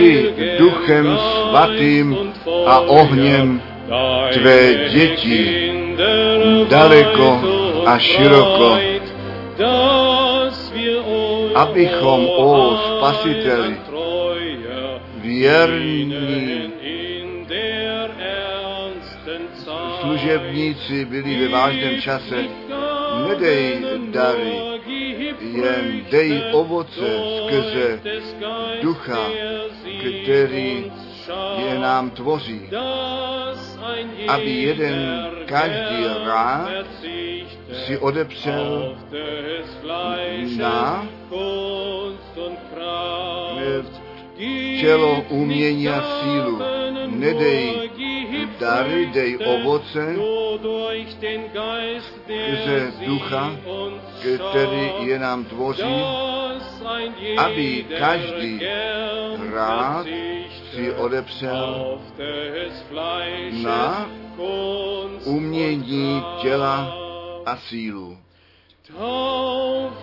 [0.00, 2.16] křti duchem svatým
[2.66, 3.62] a ohněm
[4.32, 5.72] tvé děti
[6.68, 7.40] daleko
[7.86, 8.78] a široko,
[11.54, 13.76] abychom, o Spasiteli,
[15.16, 16.14] věrní
[20.00, 22.36] služebníci byli ve vážném čase,
[23.28, 23.78] nedej
[24.10, 24.79] dary,
[25.52, 27.10] jen dej ovoce
[27.46, 28.00] skrze
[28.82, 29.26] ducha,
[30.22, 30.92] který
[31.66, 32.68] je nám tvoří,
[34.28, 36.70] aby jeden každý rád
[37.86, 38.96] si odepřel
[40.56, 41.06] na
[44.80, 46.58] tělo, umění a sílu.
[47.06, 47.90] Nedej
[48.60, 50.16] dary, dej ovoce
[52.64, 53.56] ze ducha,
[54.50, 56.02] který je nám tvoří,
[57.36, 58.60] aby každý
[59.52, 60.06] rád
[60.72, 62.00] si odepřel
[63.50, 64.10] na
[65.24, 66.94] umění těla
[67.46, 68.18] a sílu.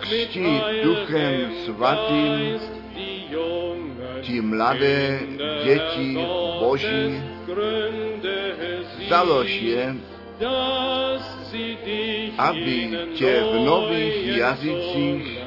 [0.00, 2.58] Křti duchem svatým
[4.20, 5.20] ti mladé
[5.64, 6.18] děti
[6.60, 7.22] Boží,
[9.08, 9.94] založ je,
[12.38, 15.38] aby tě v nových jazycích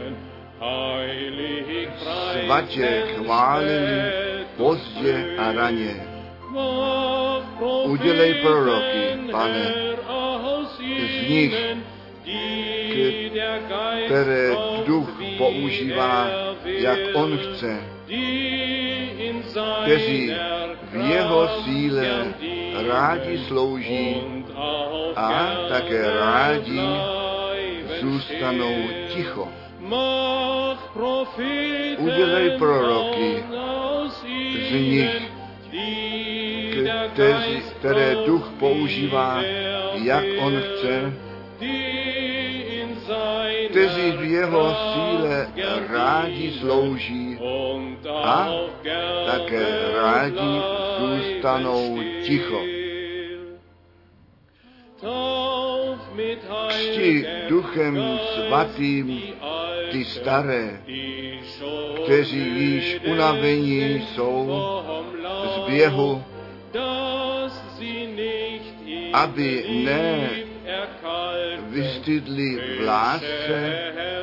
[2.44, 4.12] svatě chválili
[4.58, 5.96] pozdě a raně.
[7.84, 9.74] Udělej proroky, pane,
[10.78, 11.56] z nich,
[14.06, 14.52] které
[14.86, 16.28] duch používá,
[16.66, 17.84] jak on chce,
[19.84, 20.32] kteří
[20.92, 22.34] v jeho síle
[22.88, 24.22] rádi slouží
[25.16, 26.82] a také rádi
[28.02, 28.76] zůstanou
[29.08, 29.48] ticho.
[31.98, 33.44] Udělej proroky
[34.70, 35.22] z nich,
[37.80, 39.42] které duch používá,
[40.04, 41.14] jak on chce,
[43.72, 45.48] kteří v jeho síle
[45.90, 47.40] rádi slouží
[48.24, 48.50] a
[49.26, 49.66] také
[49.96, 50.62] rádi
[51.00, 52.62] zůstanou ticho.
[56.68, 59.22] Křti duchem svatým
[59.92, 60.82] ty staré,
[62.04, 64.62] kteří již unavení jsou
[65.56, 66.24] z běhu,
[69.14, 70.30] aby ne
[71.72, 73.58] vystydli v lásce,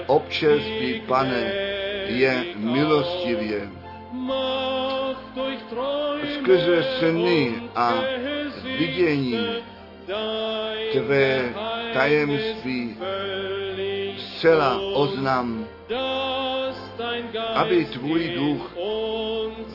[0.07, 1.53] občerství, pane,
[2.07, 3.69] je milostivě.
[6.35, 7.95] Skrze sny a
[8.79, 9.39] vidění
[10.93, 11.55] tvé
[11.93, 12.97] tajemství
[14.17, 15.67] zcela oznam,
[17.55, 18.77] aby tvůj duch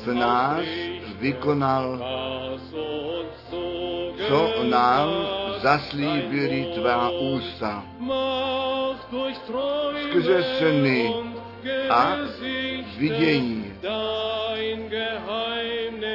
[0.06, 0.66] v nás
[1.20, 2.00] vykonal,
[4.28, 5.10] co nám
[5.64, 7.84] zaslíbili tvá ústa.
[10.04, 11.14] Skrze sny
[11.90, 12.18] a
[12.98, 13.74] vidění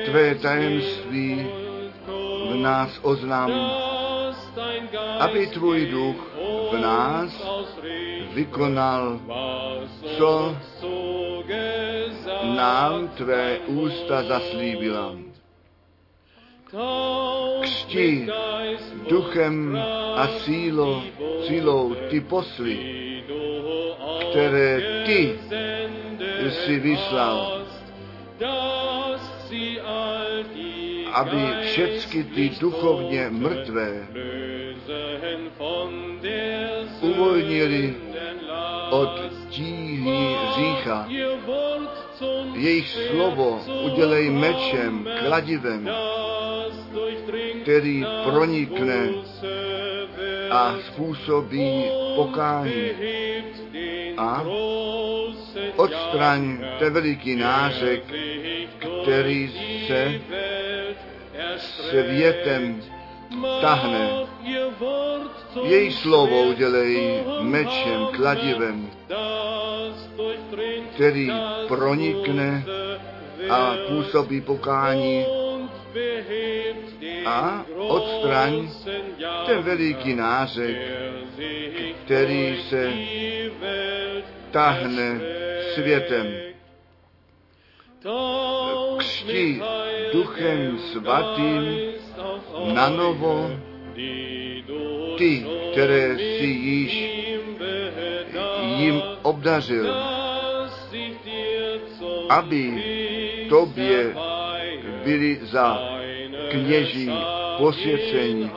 [0.05, 1.47] tvé tajemství
[2.51, 3.53] v nás oznam,
[5.19, 6.21] aby tvůj duch
[6.73, 7.31] v nás
[8.35, 9.21] vykonal,
[10.19, 10.57] co
[12.57, 15.28] nám tvé ústa zaslíbila.
[16.69, 18.29] Křti
[19.09, 19.77] duchem
[20.17, 21.03] a sílo,
[21.47, 22.79] sílou ty posly,
[24.31, 25.39] které ty
[26.51, 27.67] jsi vyslal,
[31.13, 34.09] aby všechny ty duchovně mrtvé
[37.01, 37.95] uvolnili
[38.91, 41.09] od tíhy řícha.
[42.55, 45.91] Jejich slovo udělej mečem, kladivem,
[47.63, 49.09] který pronikne
[50.51, 51.85] a způsobí
[52.17, 52.91] pokání.
[54.17, 54.45] A
[55.77, 58.03] odstraň ten veliký nářek,
[59.03, 59.51] který
[59.87, 60.21] se
[61.67, 62.81] světem
[63.61, 64.11] tahne.
[65.63, 68.91] Její slovo udělej mečem, kladivem,
[70.95, 71.31] který
[71.69, 72.65] pronikne
[73.51, 75.27] a působí pokání
[77.27, 78.69] a odstraň
[79.47, 80.77] ten veliký nářek,
[82.05, 82.93] který se
[84.51, 85.21] tahne
[85.75, 86.27] světem.
[88.99, 89.63] Křti
[90.13, 91.79] duchem svatým
[92.67, 93.51] na novo
[95.19, 96.93] ty, které si již
[98.63, 99.95] jim obdařil,
[102.29, 102.85] aby
[103.49, 104.15] tobě
[105.05, 105.79] byli za
[106.51, 107.11] kněží
[107.59, 108.51] posvěcení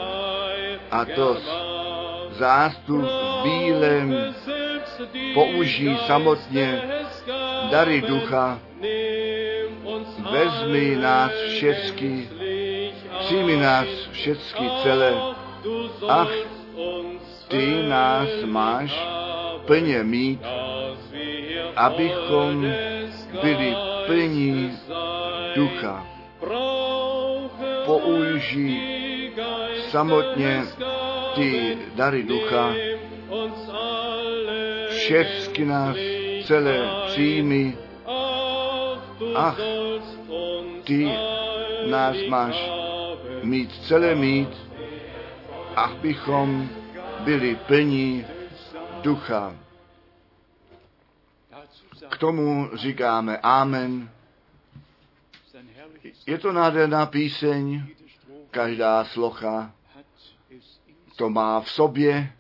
[0.92, 1.38] a to
[2.32, 4.36] zástup v bílém
[6.08, 6.82] samotně
[7.72, 8.60] dary ducha,
[10.32, 12.30] vezmi nás všecky,
[13.32, 15.14] přijmi nás všecky celé,
[16.08, 16.32] ach,
[17.48, 19.08] ty nás máš
[19.66, 20.42] plně mít,
[21.76, 22.74] abychom
[23.42, 23.76] byli
[24.06, 24.72] plní
[25.56, 26.06] ducha.
[27.86, 29.32] Použij
[29.90, 30.64] samotně
[31.36, 32.74] ty dary ducha,
[34.90, 35.98] všecky nás
[36.44, 37.78] celé přijmi,
[39.36, 39.60] ach,
[40.84, 41.12] ty
[41.88, 42.81] nás máš
[43.44, 44.50] mít celé mít,
[45.76, 46.70] ach bychom
[47.24, 48.26] byli plní
[49.02, 49.56] ducha.
[52.10, 54.10] K tomu říkáme Amen.
[56.28, 57.84] Je to nádherná píseň,
[58.52, 59.72] každá slocha
[61.16, 62.34] to má v sobě.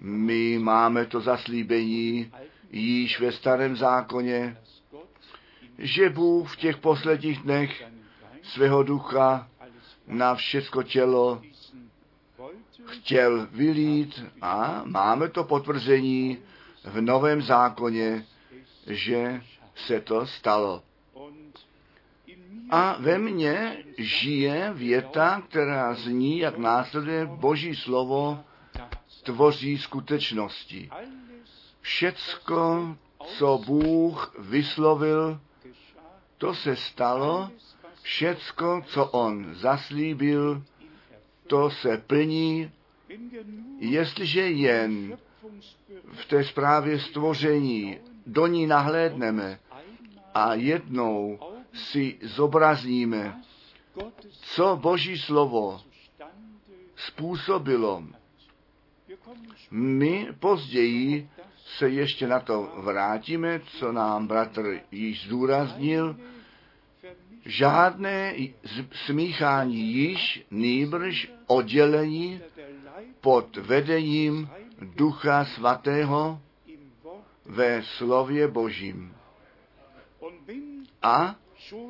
[0.00, 2.32] My máme to zaslíbení
[2.70, 4.56] již ve starém zákoně,
[5.78, 7.84] že Bůh v těch posledních dnech
[8.42, 9.48] svého ducha
[10.06, 11.42] na všecko tělo
[12.86, 16.38] chtěl vylít a máme to potvrzení
[16.84, 18.26] v Novém zákoně,
[18.86, 19.42] že
[19.74, 20.82] se to stalo.
[22.70, 28.44] A ve mně žije věta, která zní, jak následuje Boží slovo,
[29.22, 30.90] tvoří skutečnosti.
[31.80, 32.96] Všecko,
[33.26, 35.40] co Bůh vyslovil,
[36.38, 37.50] to se stalo,
[38.02, 40.62] všecko, co On zaslíbil,
[41.46, 42.70] to se plní,
[43.78, 45.18] jestliže jen
[46.12, 49.58] v té zprávě stvoření do ní nahlédneme
[50.34, 51.38] a jednou
[51.72, 53.42] si zobrazíme,
[54.40, 55.80] co Boží slovo
[56.96, 58.04] způsobilo.
[59.70, 61.28] My později
[61.78, 66.16] se ještě na to vrátíme, co nám bratr již zdůraznil.
[67.46, 68.34] Žádné
[69.06, 72.40] smíchání již, nýbrž oddělení
[73.20, 74.48] pod vedením
[74.80, 76.40] Ducha Svatého
[77.46, 79.14] ve slově Božím.
[81.02, 81.36] A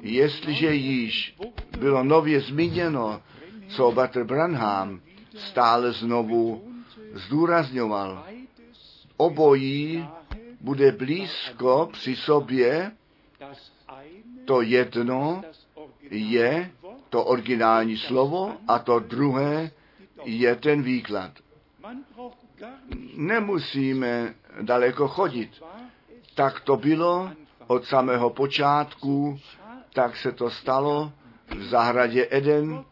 [0.01, 1.37] jestliže již
[1.79, 3.23] bylo nově zmíněno,
[3.69, 5.01] co Bater Branham
[5.35, 6.73] stále znovu
[7.13, 8.27] zdůrazňoval,
[9.17, 10.09] obojí
[10.61, 12.93] bude blízko při sobě,
[14.45, 15.43] to jedno
[16.11, 16.71] je
[17.09, 19.71] to originální slovo a to druhé
[20.25, 21.31] je ten výklad.
[23.17, 25.63] Nemusíme daleko chodit.
[26.35, 27.31] Tak to bylo
[27.67, 29.39] od samého počátku
[29.93, 31.13] tak se to stalo
[31.47, 32.85] v zahradě Eden.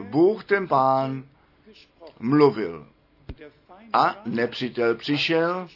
[0.00, 1.24] Bůh ten pán
[2.20, 2.86] mluvil.
[3.92, 5.68] A nepřítel přišel,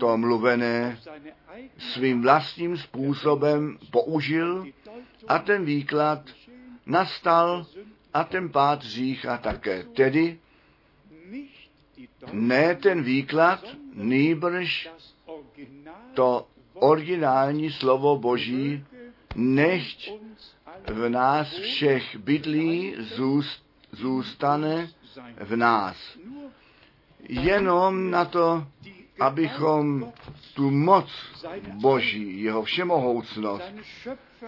[0.00, 0.98] to mluvené
[1.78, 4.66] svým vlastním způsobem použil
[5.28, 6.22] a ten výklad
[6.86, 7.66] nastal
[8.14, 9.82] a ten pád řícha také.
[9.82, 10.38] Tedy
[12.32, 13.64] ne ten výklad,
[13.94, 14.90] nýbrž
[16.14, 18.84] to originální slovo Boží
[19.34, 20.10] nechť
[20.88, 24.88] v nás všech bydlí zůst, zůstane
[25.40, 25.96] v nás.
[27.28, 28.66] Jenom na to,
[29.20, 30.12] abychom
[30.54, 31.10] tu moc
[31.72, 33.74] Boží, jeho všemohoucnost,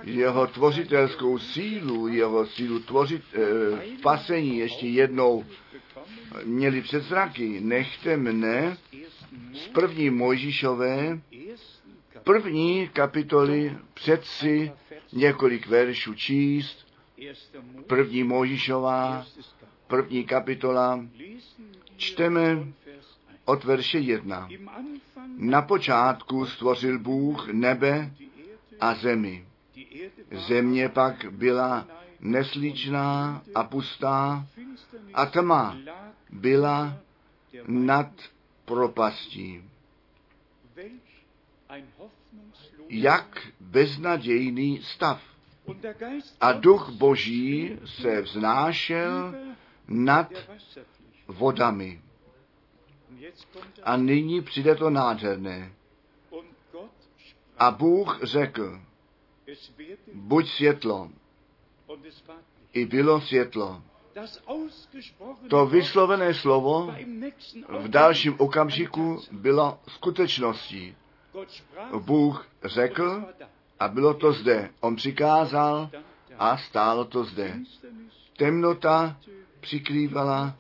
[0.03, 5.45] jeho tvořitelskou sílu, jeho sílu tvořit, e, pasení ještě jednou
[6.45, 7.61] měli před zraky.
[7.61, 8.77] Nechte mne
[9.53, 11.21] z první Mojžíšové
[12.25, 14.73] první kapitoly přeci
[15.13, 16.87] několik veršů číst.
[17.87, 19.27] První Možišová,
[19.87, 21.07] první kapitola,
[21.97, 22.67] čteme
[23.45, 24.49] od verše jedna.
[25.37, 28.11] Na počátku stvořil Bůh nebe
[28.81, 29.47] a zemi.
[30.49, 31.87] Země pak byla
[32.21, 34.47] neslíčná a pustá
[35.15, 35.79] a tma
[36.31, 36.97] byla
[37.67, 38.13] nad
[38.65, 39.63] propastí
[42.93, 45.23] jak beznadějný stav.
[46.41, 49.35] A duch boží se vznášel
[49.89, 50.33] nad
[51.27, 52.01] vodami.
[53.83, 55.73] A nyní přijde to nádherné.
[57.59, 58.81] A Bůh řekl,
[60.15, 61.11] buď světlo.
[62.73, 63.83] I bylo světlo.
[65.49, 66.95] To vyslovené slovo
[67.69, 70.97] v dalším okamžiku bylo skutečností.
[71.99, 73.25] Bůh řekl
[73.81, 74.71] a bylo to zde.
[74.81, 75.91] On přikázal
[76.39, 77.59] a stálo to zde.
[78.37, 79.17] Temnota
[79.61, 80.57] přikrývala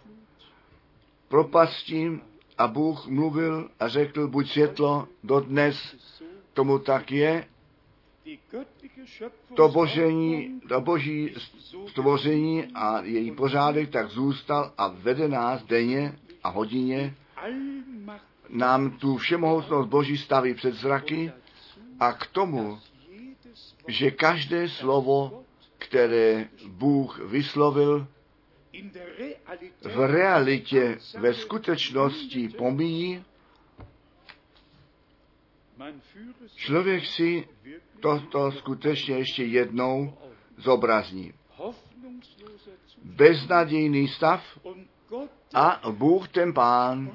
[1.29, 2.23] propastím
[2.59, 5.97] a Bůh mluvil a řekl, buď světlo, dodnes
[6.53, 7.47] tomu tak je.
[9.55, 11.35] To, božení, to boží
[11.89, 17.15] stvoření a její pořádek tak zůstal a vede nás denně a hodině.
[18.49, 21.33] Nám tu všemohoucnost Boží staví před zraky
[22.01, 22.79] a k tomu,
[23.89, 25.45] že každé slovo,
[25.79, 28.07] které Bůh vyslovil,
[29.83, 33.25] v realitě, ve skutečnosti pomíjí,
[36.57, 37.49] člověk si
[38.01, 40.19] toto skutečně ještě jednou
[40.57, 41.33] zobrazní.
[43.03, 44.59] Beznadějný stav
[45.55, 47.13] a Bůh ten Pán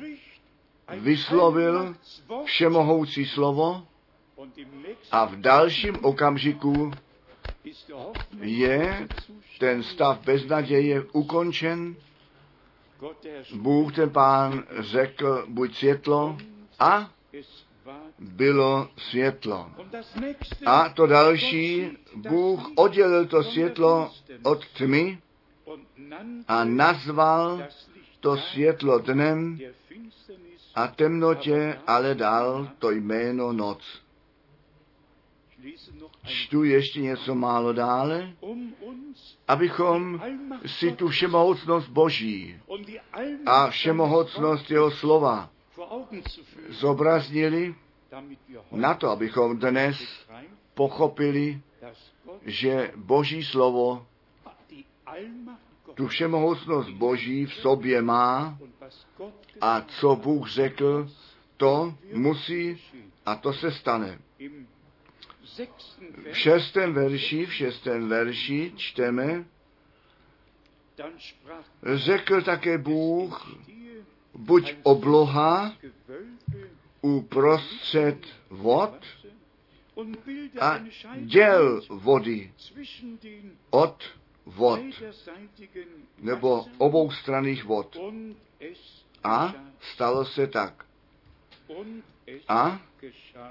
[1.00, 1.96] vyslovil
[2.46, 3.88] všemohoucí slovo
[5.12, 6.92] a v dalším okamžiku
[8.42, 9.08] je
[9.60, 11.96] ten stav beznaděje ukončen.
[13.56, 16.38] Bůh ten pán řekl, buď světlo
[16.80, 17.12] a
[18.20, 19.72] bylo světlo.
[20.66, 24.12] A to další, Bůh oddělil to světlo
[24.44, 25.20] od tmy
[26.48, 27.64] a nazval
[28.20, 29.60] to světlo dnem
[30.76, 34.07] a temnotě ale dal to jméno noc.
[36.26, 38.34] Čtu ještě něco málo dále,
[39.48, 40.22] abychom
[40.66, 42.60] si tu všemohoucnost Boží
[43.46, 45.50] a všemohoucnost Jeho slova
[46.70, 47.76] zobraznili
[48.72, 50.26] na to, abychom dnes
[50.74, 51.62] pochopili,
[52.46, 54.08] že Boží slovo
[55.94, 58.58] tu všemohoucnost Boží v sobě má
[59.62, 61.10] a co Bůh řekl,
[61.58, 62.82] to musí
[63.26, 64.20] a to se stane.
[66.32, 69.46] V šestém verši, v šestém verši čteme,
[71.96, 73.58] řekl také Bůh,
[74.34, 75.74] buď obloha
[77.02, 78.18] uprostřed
[78.50, 79.06] vod
[80.60, 80.80] a
[81.16, 82.54] děl vody
[83.70, 84.04] od
[84.46, 84.80] vod,
[86.18, 87.98] nebo obou straných vod.
[89.24, 90.86] A stalo se tak.
[92.48, 92.82] A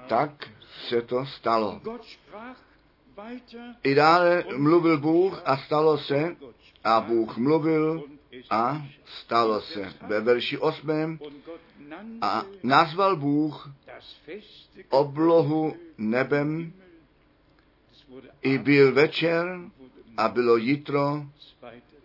[0.07, 0.49] tak
[0.87, 1.81] se to stalo.
[3.83, 6.35] I dále mluvil Bůh a stalo se,
[6.83, 8.03] a Bůh mluvil
[8.49, 9.93] a stalo se.
[10.07, 11.19] Ve verši 8.
[12.21, 13.71] A nazval Bůh
[14.89, 16.73] oblohu nebem,
[18.41, 19.59] i byl večer
[20.17, 21.25] a bylo jitro,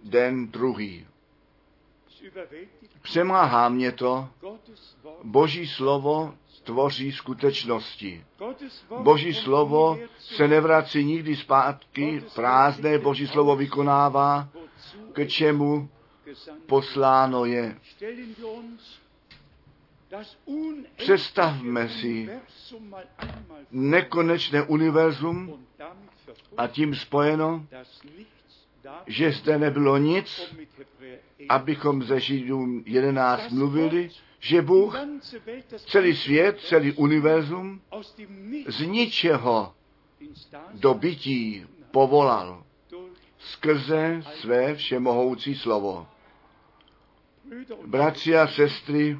[0.02, 1.06] den druhý.
[3.02, 4.28] Přemáhá mě to,
[5.22, 8.24] Boží slovo tvoří skutečnosti.
[9.02, 14.48] Boží slovo se nevrací nikdy zpátky, prázdné Boží slovo vykonává,
[15.12, 15.88] k čemu
[16.66, 17.76] posláno je.
[20.96, 22.28] Představme si
[23.70, 25.66] nekonečné univerzum
[26.56, 27.66] a tím spojeno,
[29.06, 30.54] že zde nebylo nic,
[31.48, 34.10] abychom ze Židům 11 mluvili,
[34.42, 34.96] že Bůh
[35.86, 37.80] celý svět, celý univerzum
[38.66, 39.74] z ničeho
[40.72, 42.64] do bytí povolal
[43.38, 46.06] skrze své všemohoucí slovo.
[47.86, 49.18] Bratři a sestry,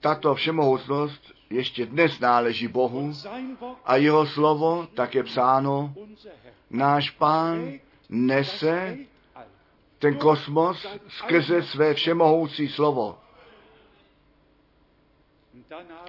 [0.00, 3.12] tato všemohoucnost ještě dnes náleží Bohu
[3.84, 5.94] a jeho slovo, tak je psáno,
[6.70, 7.72] náš pán
[8.08, 8.98] nese
[10.02, 13.18] ten kosmos skrze své všemohoucí slovo.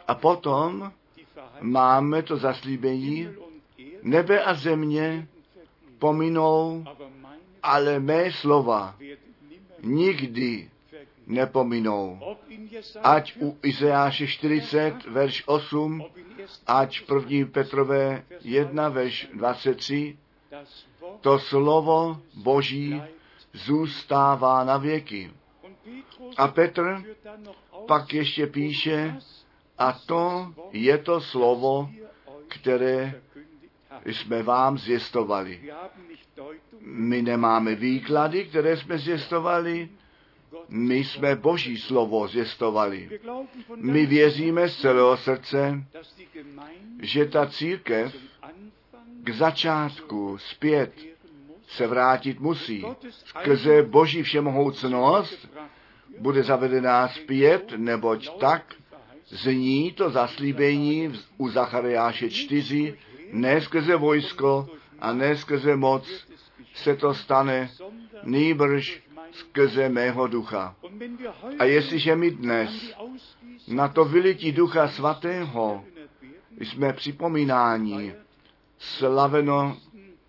[0.07, 0.91] A potom
[1.61, 3.29] máme to zaslíbení,
[4.03, 5.27] nebe a země
[5.99, 6.85] pominou,
[7.63, 8.95] ale mé slova
[9.83, 10.69] nikdy
[11.27, 12.19] nepominou.
[13.03, 16.03] Ať u Izajáše 40, verš 8,
[16.67, 20.17] ať první Petrové 1, verš 23,
[21.21, 23.01] to slovo Boží
[23.53, 25.31] zůstává na věky.
[26.37, 27.03] A Petr
[27.87, 29.15] pak ještě píše,
[29.77, 31.89] a to je to slovo,
[32.47, 33.21] které
[34.05, 35.61] jsme vám zjistovali.
[36.81, 39.89] My nemáme výklady, které jsme zjistovali,
[40.69, 43.19] my jsme Boží slovo zjistovali.
[43.75, 45.83] My věříme z celého srdce,
[47.01, 48.15] že ta církev
[49.23, 51.12] k začátku zpět
[51.75, 52.85] se vrátit musí.
[53.09, 55.49] Skrze Boží všemohoucnost
[56.19, 58.73] bude zavedená zpět, neboť tak
[59.27, 62.97] zní to zaslíbení u Zachariáše 4,
[63.31, 66.27] ne skrze vojsko, a ne skrze moc
[66.73, 67.69] se to stane,
[68.23, 69.01] nýbrž
[69.31, 70.75] skrze mého ducha.
[71.59, 72.95] A jestliže my dnes
[73.67, 75.83] na to vylití ducha svatého
[76.59, 78.13] jsme připomínáni,
[78.77, 79.77] slaveno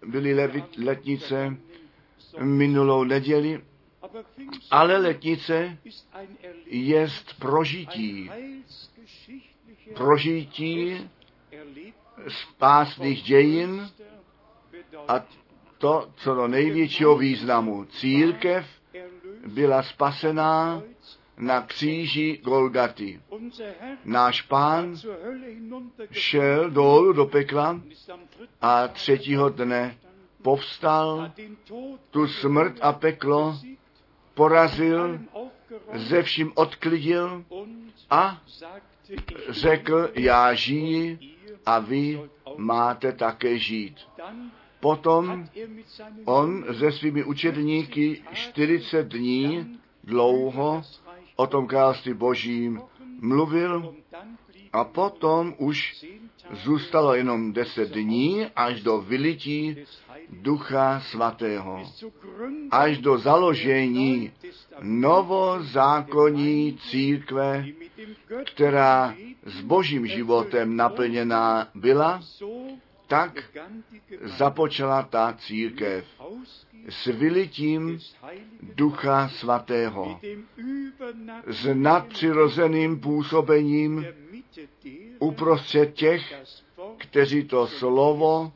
[0.06, 0.50] byly
[0.84, 1.56] letnice
[2.40, 3.62] minulou neděli,
[4.70, 5.78] ale letnice
[6.66, 7.08] je
[7.38, 8.30] prožití.
[9.94, 11.10] Prožití
[12.28, 13.90] spásných dějin
[15.08, 15.26] a
[15.78, 17.84] to, co do největšího významu.
[17.84, 18.66] Církev
[19.46, 20.82] byla spasená
[21.38, 23.20] na kříži Golgaty.
[24.04, 24.96] Náš pán
[26.10, 27.80] šel dolů do pekla
[28.60, 29.96] a třetího dne
[30.42, 31.32] povstal,
[32.10, 33.58] tu smrt a peklo
[34.34, 35.20] porazil,
[35.94, 37.44] ze vším odklidil
[38.10, 38.42] a
[39.48, 41.18] řekl, já žiji
[41.66, 42.20] a vy
[42.56, 43.96] máte také žít.
[44.80, 45.48] Potom
[46.24, 50.82] on se svými učedníky 40 dní dlouho
[51.36, 52.82] o tom království božím
[53.20, 53.94] mluvil
[54.72, 56.06] a potom už
[56.64, 59.76] zůstalo jenom deset dní až do vylití
[60.30, 61.90] Ducha Svatého,
[62.70, 64.32] až do založení
[64.80, 67.66] novozákonní církve,
[68.44, 69.14] která
[69.44, 72.20] s božím životem naplněná byla,
[73.06, 73.44] tak
[74.22, 76.04] započala ta církev
[76.88, 77.98] s vylitím
[78.62, 80.20] Ducha Svatého,
[81.46, 84.06] s nadpřirozeným působením
[85.18, 86.34] uprostřed těch,
[86.98, 88.52] kteří to slovo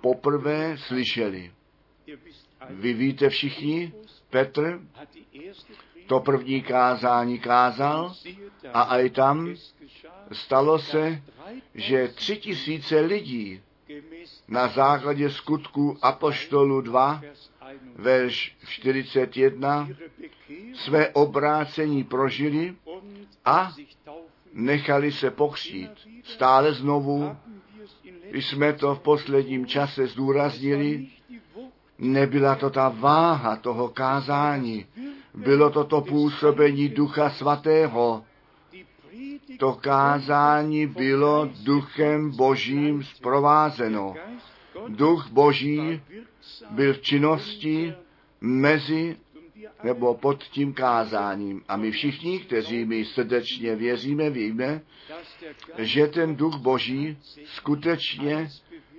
[0.00, 1.52] poprvé slyšeli.
[2.70, 3.92] Vy víte všichni,
[4.30, 4.80] Petr
[6.06, 8.14] to první kázání kázal
[8.74, 9.54] a i tam
[10.32, 11.22] stalo se,
[11.74, 13.60] že tři tisíce lidí
[14.48, 17.22] na základě skutku Apoštolu 2,
[17.98, 19.88] verš 41,
[20.74, 22.74] své obrácení prožili
[23.44, 23.72] a
[24.52, 25.90] nechali se pokřít.
[26.24, 27.36] Stále znovu
[28.32, 31.06] jsme to v posledním čase zdůraznili,
[31.98, 34.86] nebyla to ta váha toho kázání,
[35.34, 38.24] bylo to to působení Ducha Svatého.
[39.58, 44.14] To kázání bylo Duchem Božím zprovázeno.
[44.88, 46.00] Duch Boží
[46.70, 47.94] byl v činnosti
[48.40, 49.16] mezi
[49.84, 51.62] nebo pod tím kázáním.
[51.68, 54.80] A my všichni, kteří my srdečně věříme, víme,
[55.78, 58.48] že ten duch Boží skutečně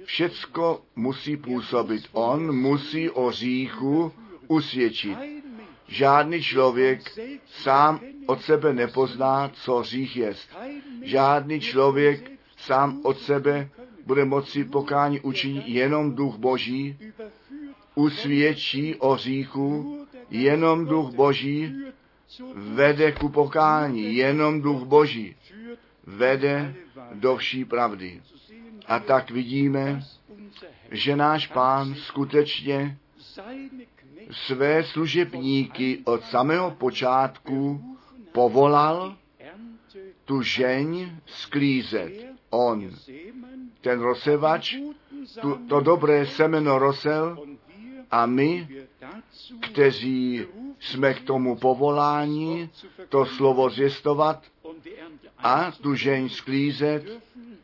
[0.03, 2.03] všecko musí působit.
[2.11, 4.11] On musí o říchu
[4.47, 5.17] usvědčit.
[5.87, 10.35] Žádný člověk sám od sebe nepozná, co řích je.
[11.03, 13.69] Žádný člověk sám od sebe
[14.05, 16.97] bude moci pokání učinit jenom duch Boží,
[17.99, 19.97] usvědčí o říchu,
[20.29, 21.75] jenom duch Boží
[22.55, 25.35] vede ku pokání, jenom duch Boží
[26.03, 26.75] vede
[27.13, 28.21] do vší pravdy.
[28.85, 30.01] A tak vidíme,
[30.91, 32.97] že náš pán skutečně
[34.31, 37.83] své služebníky od samého počátku
[38.31, 39.15] povolal
[40.25, 42.11] tu žeň sklízet.
[42.49, 42.89] On,
[43.81, 44.75] ten rozsevač,
[45.41, 47.37] tu, to dobré semeno rosel
[48.11, 48.67] a my,
[49.61, 50.45] kteří
[50.79, 52.69] jsme k tomu povoláni,
[53.09, 54.43] to slovo zjistovat
[55.37, 57.21] a tu žeň sklízet,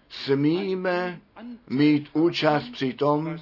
[0.09, 1.21] smíme
[1.69, 3.37] mít účast při tom,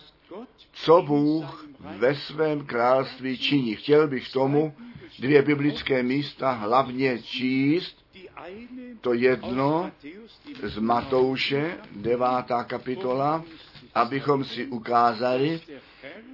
[0.73, 3.75] co Bůh ve svém království činí.
[3.75, 4.73] Chtěl bych tomu
[5.19, 8.03] dvě biblické místa hlavně číst.
[9.01, 9.91] To jedno
[10.63, 13.43] z Matouše, devátá kapitola,
[13.95, 15.61] abychom si ukázali,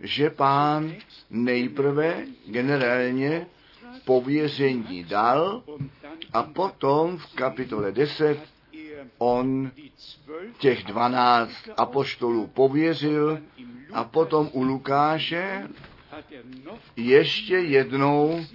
[0.01, 0.93] že pán
[1.29, 3.47] nejprve generálně
[4.05, 5.63] pověření dal
[6.33, 8.39] a potom v kapitole 10
[9.17, 9.71] on
[10.57, 13.39] těch dvanáct apoštolů pověřil
[13.93, 15.67] a potom u Lukáše
[16.95, 18.45] ještě jednou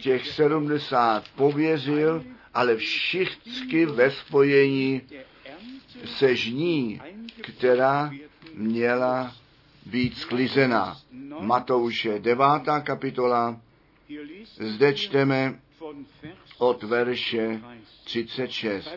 [0.00, 5.02] těch sedmdesát pověřil, ale všichni ve spojení
[6.04, 7.00] se žní,
[7.42, 8.10] která
[8.54, 9.34] měla
[9.86, 10.96] být sklizena.
[11.40, 12.44] Matouše 9.
[12.82, 13.60] kapitola,
[14.58, 15.60] zde čteme
[16.58, 17.60] od verše
[18.04, 18.90] 36.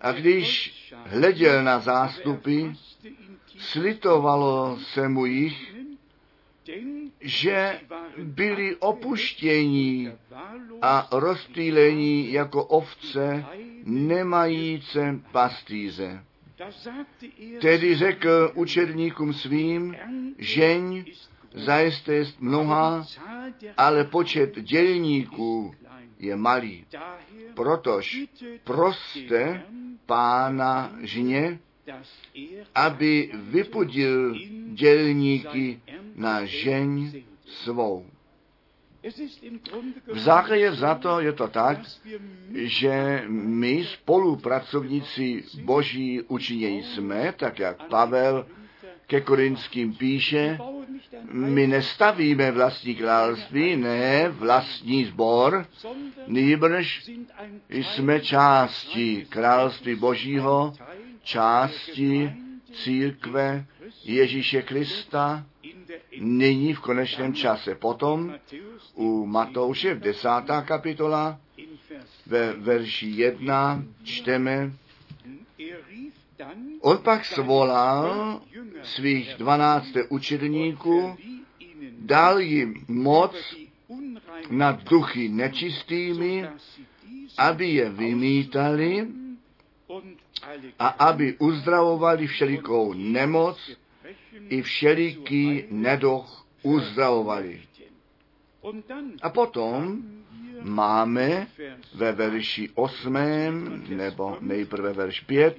[0.00, 0.72] A když
[1.04, 2.66] hleděl na zástupy,
[3.58, 5.74] slitovalo se mu jich,
[7.20, 7.80] že
[8.18, 10.12] byli opuštění
[10.82, 13.44] a rozptýlení jako ovce
[13.84, 16.24] nemajíce pastýře.
[17.60, 19.96] Tedy řekl učedníkům svým,
[20.38, 21.04] žeň
[21.54, 23.06] zajisté je mnoha,
[23.76, 25.74] ale počet dělníků
[26.18, 26.84] je malý.
[27.54, 28.16] Protož
[28.64, 29.62] proste
[30.06, 31.58] pána žně,
[32.74, 34.34] aby vypudil
[34.72, 35.80] dělníky
[36.14, 38.06] na žeň svou.
[40.06, 41.78] V základě za to je to tak,
[42.54, 48.46] že my spolupracovníci boží učinění jsme, tak jak Pavel
[49.06, 50.58] ke Korinským píše,
[51.32, 55.66] my nestavíme vlastní království, ne vlastní sbor,
[56.26, 57.10] nýbrž
[57.68, 60.72] jsme části království božího,
[61.22, 62.32] části
[62.72, 63.66] církve
[64.04, 65.46] Ježíše Krista,
[66.20, 67.74] nyní v konečném čase.
[67.74, 68.34] Potom
[68.98, 71.38] u Matouše v desátá kapitola
[72.26, 74.72] ve verši 1 čteme,
[76.80, 78.40] On pak svolal
[78.82, 81.16] svých dvanácté učedníků,
[81.98, 83.34] dal jim moc
[84.50, 86.46] nad duchy nečistými,
[87.38, 89.06] aby je vymítali
[90.78, 93.58] a aby uzdravovali všelikou nemoc
[94.48, 97.67] i všeliký nedoch uzdravovali.
[99.22, 100.02] A potom
[100.62, 101.46] máme
[101.94, 103.12] ve verši 8,
[103.88, 105.56] nebo nejprve verš 5,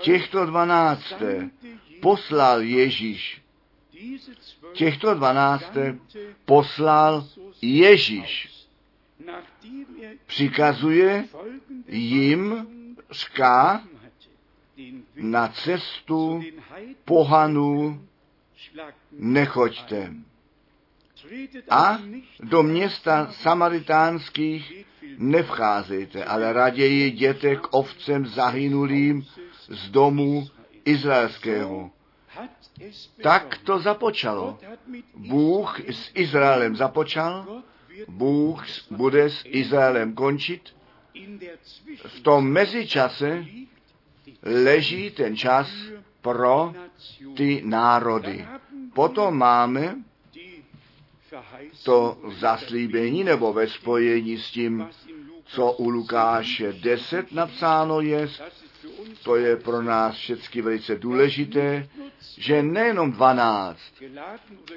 [0.00, 1.50] těchto dvanácté
[2.00, 3.42] poslal Ježíš.
[4.72, 5.98] Těchto dvanácté
[6.44, 7.26] poslal
[7.62, 8.48] Ježíš.
[10.26, 11.24] Přikazuje
[11.88, 12.66] jim,
[13.10, 13.84] říká,
[15.16, 16.42] na cestu
[17.04, 18.06] pohanů
[19.12, 20.14] nechoďte.
[21.70, 21.98] A
[22.42, 24.84] do města samaritánských
[25.18, 29.26] nevcházejte, ale raději jděte k ovcem zahynulým
[29.68, 30.46] z domu
[30.84, 31.90] izraelského.
[33.22, 34.58] Tak to započalo.
[35.14, 37.62] Bůh s Izraelem započal,
[38.08, 40.76] Bůh bude s Izraelem končit.
[42.06, 43.44] V tom mezičase
[44.42, 45.70] leží ten čas
[46.20, 46.72] pro
[47.34, 48.46] ty národy.
[48.94, 49.96] Potom máme
[51.84, 54.88] to zaslíbení nebo ve spojení s tím,
[55.44, 58.28] co u Lukáše 10 napsáno je,
[59.24, 61.88] to je pro nás všechny velice důležité,
[62.38, 63.78] že nejenom 12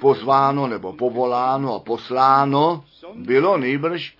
[0.00, 4.18] pozváno nebo povoláno a posláno bylo nejbrž,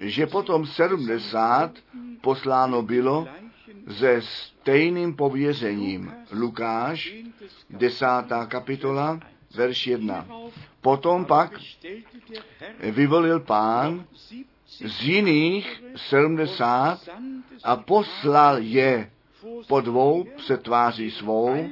[0.00, 1.72] že potom 70
[2.20, 3.28] posláno bylo
[3.98, 6.12] se stejným pověřením.
[6.32, 7.14] Lukáš,
[7.70, 9.20] desátá kapitola,
[9.54, 10.26] verš 1.
[10.88, 11.52] Potom pak
[12.80, 14.08] vyvolil pán
[14.64, 17.08] z jiných 70
[17.64, 19.10] a poslal je
[19.68, 21.68] po dvou před tváří svou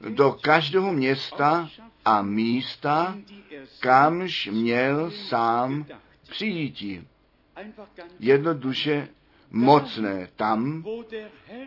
[0.00, 1.68] do každého města
[2.04, 3.18] a místa,
[3.80, 5.84] kamž měl sám
[6.30, 7.04] přijít.
[8.18, 9.08] Jednoduše
[9.50, 10.84] mocné tam,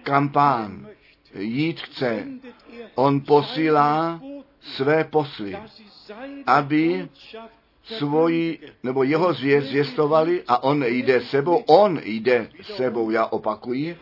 [0.03, 0.87] kam pán
[1.33, 2.27] jít chce.
[2.95, 4.21] On posílá
[4.61, 5.57] své posly,
[6.45, 7.09] aby
[7.83, 13.97] svoji, nebo jeho zvěst zvěstovali a on jde sebou, on jde sebou, já opakuji,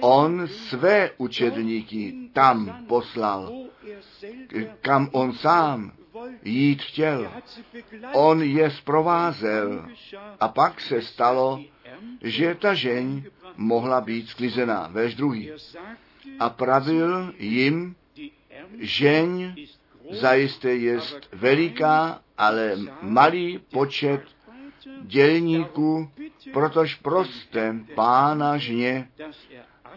[0.00, 3.52] on své učedníky tam poslal,
[4.80, 5.92] kam on sám
[6.44, 7.30] jít chtěl.
[8.12, 9.86] On je zprovázel
[10.40, 11.60] a pak se stalo,
[12.22, 13.22] že ta žeň
[13.56, 14.88] mohla být sklizená.
[14.92, 15.50] Verš druhý.
[16.38, 17.96] A pravil jim,
[18.78, 19.54] žeň
[20.10, 24.20] zajisté jest veliká, ale malý počet
[25.02, 26.10] dělníků,
[26.52, 29.08] protož prosté pána žně,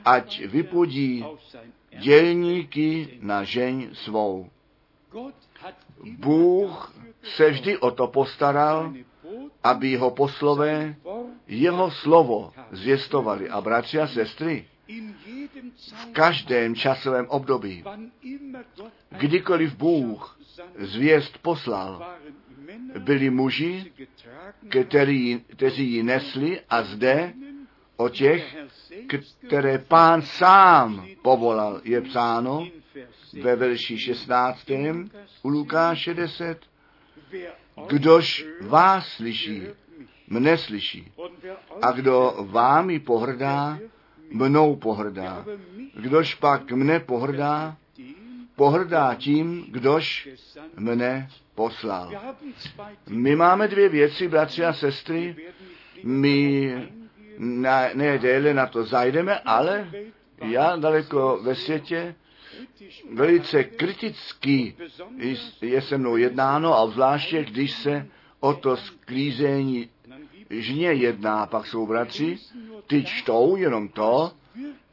[0.05, 1.25] ať vypudí
[1.99, 4.49] dělníky na žeň svou.
[6.17, 8.93] Bůh se vždy o to postaral,
[9.63, 10.95] aby jeho poslové
[11.47, 13.49] jeho slovo zvěstovali.
[13.49, 14.65] A bratři a sestry,
[15.75, 17.83] v každém časovém období,
[19.09, 20.39] kdykoliv Bůh
[20.77, 22.15] zvěst poslal,
[22.99, 23.91] byli muži,
[24.69, 27.33] který, kteří ji nesli a zde
[27.97, 28.57] o těch,
[29.47, 32.67] které pán sám povolal, je psáno
[33.41, 34.71] ve verši 16.
[35.43, 36.59] u Lukáše 10.
[37.87, 39.61] Kdož vás slyší,
[40.27, 41.11] mne slyší.
[41.81, 43.79] A kdo vámi pohrdá,
[44.31, 45.45] mnou pohrdá.
[45.95, 47.77] Kdož pak mne pohrdá,
[48.55, 50.29] pohrdá tím, kdož
[50.77, 52.11] mne poslal.
[53.09, 55.35] My máme dvě věci, bratři a sestry.
[56.03, 56.73] My
[57.37, 59.87] ne, ne déle na to zajdeme, ale
[60.43, 62.15] Já daleko ve světě
[63.13, 64.75] velice kriticky
[65.61, 68.07] je se mnou jednáno, a obzvláště když se
[68.39, 69.89] o to sklízení
[70.61, 72.37] žně jedná, pak jsou bratři,
[72.87, 74.31] ty čtou jenom to,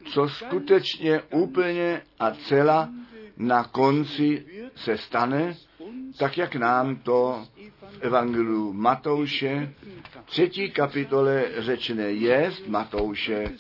[0.05, 2.88] co skutečně úplně a celá
[3.37, 4.44] na konci
[4.77, 5.57] se stane,
[6.18, 7.46] tak jak nám to
[7.81, 9.75] v Evangeliu Matouše,
[10.25, 13.53] třetí kapitole řečené je, Matouše,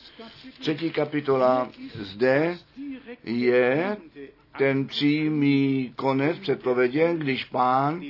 [0.60, 2.58] třetí kapitola, zde
[3.24, 3.96] je
[4.58, 8.02] ten přímý konec předpověděn, když pán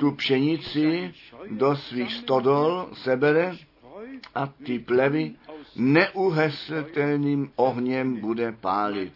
[0.00, 1.14] tu pšenici
[1.50, 3.56] do svých stodol sebere
[4.34, 5.34] a ty plevy
[5.76, 9.12] neuhesitelným ohněm bude pálit.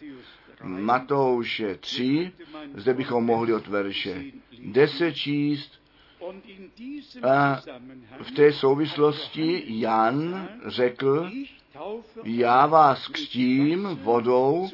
[0.63, 2.31] Matouše 3,
[2.75, 4.23] zde bychom mohli od verše
[4.63, 5.79] 10 číst,
[7.23, 7.61] a
[8.21, 11.31] v té souvislosti Jan řekl,
[12.23, 14.69] já vás křtím vodou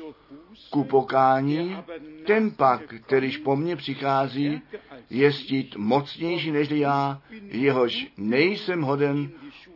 [0.70, 1.78] ku pokání,
[2.26, 4.62] ten pak, kterýž po mně přichází,
[5.10, 9.30] je stít mocnější než já, jehož nejsem hoden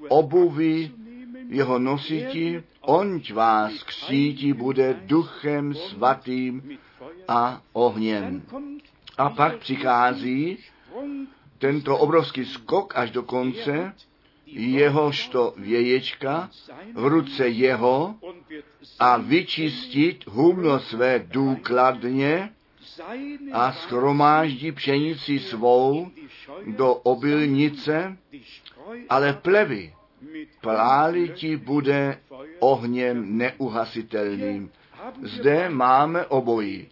[0.08, 0.92] obuvy
[1.50, 6.78] jeho nositi, onť vás křtítí bude duchem svatým
[7.28, 8.42] a ohněm.
[9.18, 10.58] A pak přichází
[11.58, 13.94] tento obrovský skok až do konce,
[14.52, 16.50] jehožto věječka
[16.94, 18.16] v ruce jeho
[19.00, 22.50] a vyčistit humno své důkladně
[23.54, 26.12] a schromáždí pšenici svou
[26.68, 28.18] do obilnice,
[29.10, 29.94] ale plevy
[30.62, 32.20] pláliti bude
[32.60, 34.72] ohněm neuhasitelným.
[35.22, 36.88] Zde máme obojí.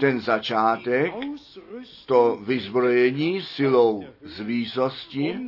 [0.00, 1.12] Ten začátek,
[2.06, 5.38] to vyzbrojení silou z výsosti,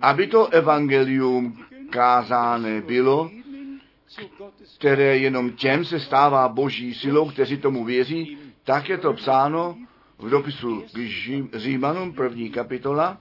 [0.00, 3.30] aby to evangelium kázáné bylo,
[4.78, 9.76] které jenom těm se stává boží silou, kteří tomu věří, tak je to psáno
[10.18, 13.18] v dopisu k Římanům první kapitola,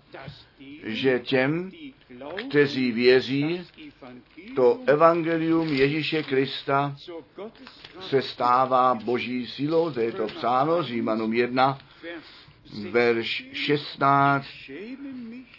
[0.83, 1.71] že těm,
[2.49, 3.61] kteří věří,
[4.55, 6.95] to evangelium Ježíše Krista
[7.99, 11.77] se stává boží silou, to je to psáno, Římanům 1,
[12.91, 14.45] verš 16,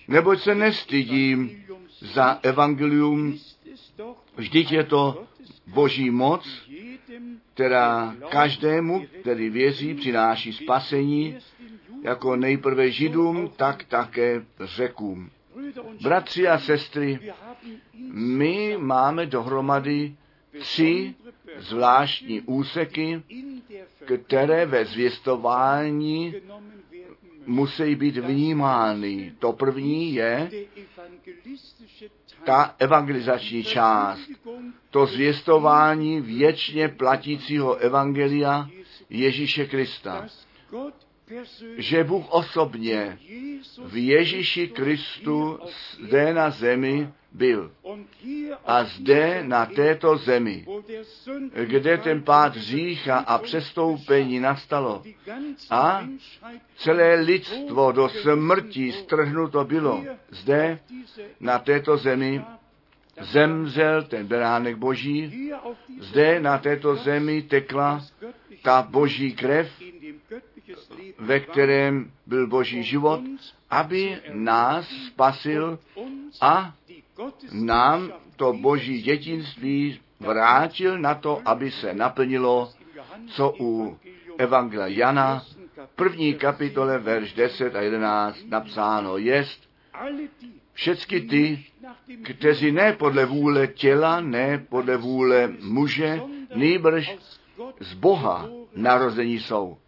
[0.09, 1.65] neboť se nestydím
[2.01, 3.39] za evangelium,
[4.37, 5.25] vždyť je to
[5.67, 6.69] boží moc,
[7.55, 11.37] která každému, který věří, přináší spasení,
[12.03, 15.31] jako nejprve židům, tak také řekům.
[16.03, 17.33] Bratři a sestry,
[18.13, 20.17] my máme dohromady
[20.59, 21.15] tři
[21.59, 23.23] zvláštní úseky,
[24.27, 26.35] které ve zvěstování
[27.47, 29.33] musí být vnímány.
[29.39, 30.51] To první je
[32.45, 34.31] ta evangelizační část,
[34.91, 38.69] to zvěstování věčně platícího evangelia
[39.11, 40.27] Ježíše Krista
[41.77, 43.19] že Bůh osobně
[43.85, 45.59] v Ježíši Kristu
[46.01, 47.71] zde na zemi byl.
[48.65, 50.67] A zde na této zemi,
[51.65, 55.03] kde ten pád řícha a přestoupení nastalo
[55.71, 56.09] a
[56.77, 60.79] celé lidstvo do smrti strhnuto bylo, zde
[61.41, 62.45] na této zemi
[63.21, 65.51] zemřel ten beránek boží,
[66.01, 68.05] zde na této zemi tekla
[68.63, 69.69] ta boží krev,
[71.19, 73.21] ve kterém byl boží život,
[73.71, 75.79] aby nás spasil
[76.41, 76.75] a
[77.53, 82.71] nám to boží dětinství vrátil na to, aby se naplnilo,
[83.27, 83.99] co u
[84.39, 85.43] Evangelia Jana,
[85.97, 89.61] první kapitole, verš 10 a 11 napsáno jest,
[90.73, 91.65] všecky ty,
[92.23, 96.21] kteří ne podle vůle těla, ne podle vůle muže,
[96.55, 97.17] nýbrž
[97.81, 99.79] z Boha narození jsou.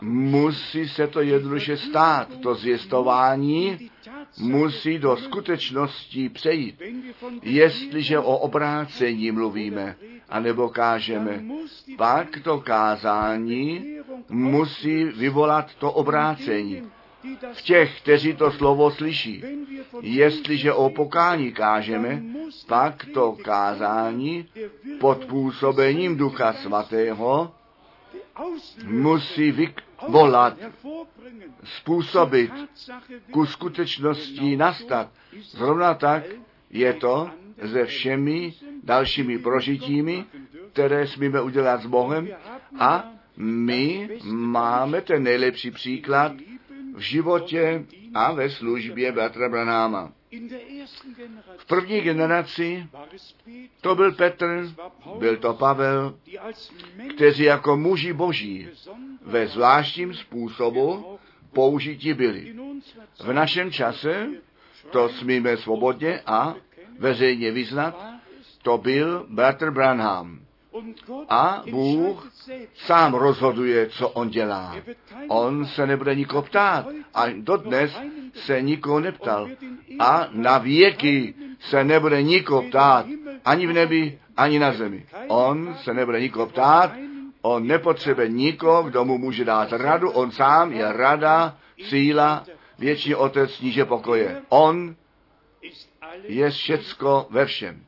[0.00, 2.28] Musí se to jednoduše stát.
[2.42, 3.90] To zvěstování
[4.38, 6.82] musí do skutečnosti přejít.
[7.42, 9.96] Jestliže o obrácení mluvíme,
[10.28, 11.42] anebo kážeme,
[11.96, 13.96] pak to kázání
[14.28, 16.82] musí vyvolat to obrácení
[17.52, 19.44] v těch, kteří to slovo slyší.
[20.00, 22.22] Jestliže o pokání kážeme,
[22.66, 24.46] pak to kázání
[25.00, 27.52] pod působením Ducha Svatého
[28.84, 29.52] musí
[30.06, 30.56] vyvolat,
[31.64, 32.52] způsobit
[33.30, 35.08] ku skutečnosti nastat.
[35.42, 36.22] Zrovna tak
[36.70, 37.30] je to
[37.72, 40.24] se všemi dalšími prožitími,
[40.72, 42.28] které smíme udělat s Bohem.
[42.78, 43.04] a
[43.36, 46.32] my máme ten nejlepší příklad
[46.94, 47.84] v životě
[48.14, 50.12] a ve službě bratra Branáma.
[51.56, 52.86] V první generaci
[53.80, 54.74] To byl Petr,
[55.18, 56.18] byl to Pavel,
[57.14, 58.68] kteří jako muži boží
[59.22, 61.18] ve zvláštním způsobu
[61.52, 62.54] použití byli.
[63.20, 64.28] V našem čase
[64.90, 66.54] to smíme svobodně a
[66.98, 68.06] veřejně vyznat,
[68.62, 70.40] to byl bratr Branham.
[71.28, 72.32] A Bůh
[72.74, 74.76] sám rozhoduje, co on dělá.
[75.28, 76.86] On se nebude nikoho ptát.
[77.14, 78.00] A dodnes
[78.34, 79.48] se nikoho neptal.
[79.98, 83.06] A na věky se nebude nikoho ptát.
[83.44, 85.06] Ani v nebi, ani na zemi.
[85.28, 86.92] On se nebude nikoho ptát.
[87.42, 90.10] On nepotřebuje nikoho, kdo mu může dát radu.
[90.10, 91.56] On sám je rada,
[91.88, 92.44] síla,
[92.78, 94.42] věčný otec níže pokoje.
[94.48, 94.94] On
[96.22, 97.84] je všecko ve všem.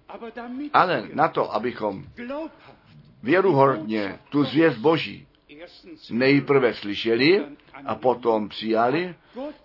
[0.72, 2.04] Ale na to, abychom
[3.22, 5.26] věruhodně tu zvěst Boží
[6.10, 7.44] nejprve slyšeli
[7.86, 9.14] a potom přijali,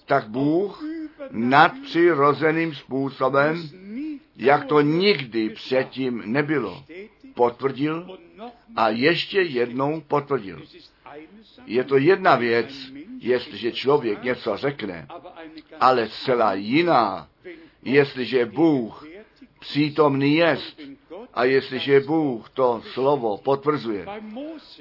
[0.05, 0.83] tak Bůh
[1.31, 3.69] nadpřirozeným způsobem,
[4.35, 6.83] jak to nikdy předtím nebylo,
[7.33, 8.17] potvrdil
[8.75, 10.61] a ještě jednou potvrdil.
[11.65, 15.07] Je to jedna věc, jestliže člověk něco řekne,
[15.79, 17.27] ale zcela jiná,
[17.83, 19.07] jestliže Bůh
[19.59, 20.81] přítomný jest
[21.33, 24.05] a jestliže Bůh to slovo potvrzuje,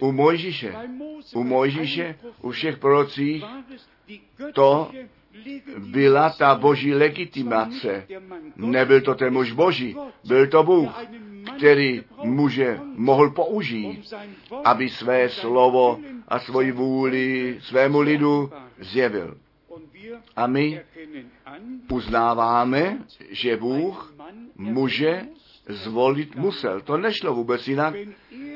[0.00, 0.74] u Mojžíše,
[1.34, 3.44] u Mojžíše, u všech prorocích,
[4.52, 4.90] to
[5.78, 8.06] byla ta boží legitimace.
[8.56, 9.96] Nebyl to ten muž boží,
[10.28, 10.90] byl to Bůh,
[11.56, 14.14] který muže mohl použít,
[14.64, 19.36] aby své slovo a svoji vůli svému lidu zjevil.
[20.36, 20.80] A my
[21.90, 22.98] uznáváme,
[23.30, 24.14] že Bůh
[24.56, 25.22] muže
[25.68, 26.80] zvolit musel.
[26.80, 27.94] To nešlo vůbec jinak,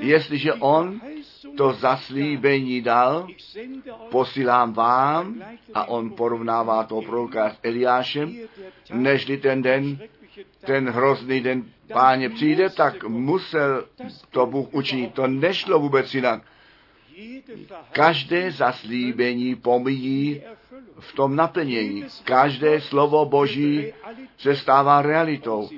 [0.01, 1.01] jestliže on
[1.57, 3.27] to zaslíbení dal,
[4.11, 5.42] posílám vám,
[5.75, 8.37] a on porovnává to proroka s Eliášem,
[8.92, 9.99] nežli ten den,
[10.64, 13.85] ten hrozný den páně přijde, tak musel
[14.31, 15.14] to Bůh učinit.
[15.14, 16.42] To nešlo vůbec jinak.
[17.92, 20.42] Každé zaslíbení pomíjí
[20.99, 22.05] v tom naplnění.
[22.25, 23.92] Každé slovo Boží
[24.38, 25.68] se stává realitou.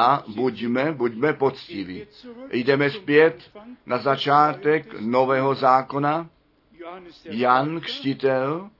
[0.00, 2.06] A buďme, buďme poctiví.
[2.52, 3.50] Jdeme zpět
[3.86, 6.30] na začátek nového zákona.
[7.24, 8.70] Jan Křtitel,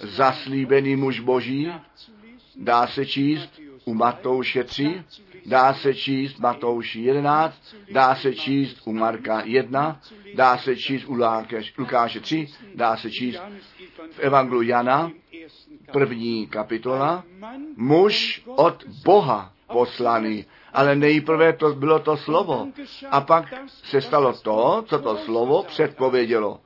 [0.00, 1.72] zaslíbený muž Boží,
[2.56, 5.04] dá se číst u Matouše 3,
[5.46, 10.00] dá se číst Matouši 11, dá se číst u Marka 1,
[10.34, 11.14] dá se číst u
[11.78, 13.42] Lukáše 3, dá se číst
[14.10, 15.10] v Evangelu Jana,
[15.92, 17.24] první kapitola,
[17.76, 20.44] muž od Boha poslaný.
[20.72, 22.68] Ale nejprve to bylo to slovo.
[23.10, 26.60] A pak se stalo to, co to slovo předpovědělo.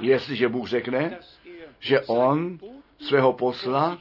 [0.00, 1.18] Jestliže Bůh řekne,
[1.80, 2.58] že on
[3.00, 3.98] svého posla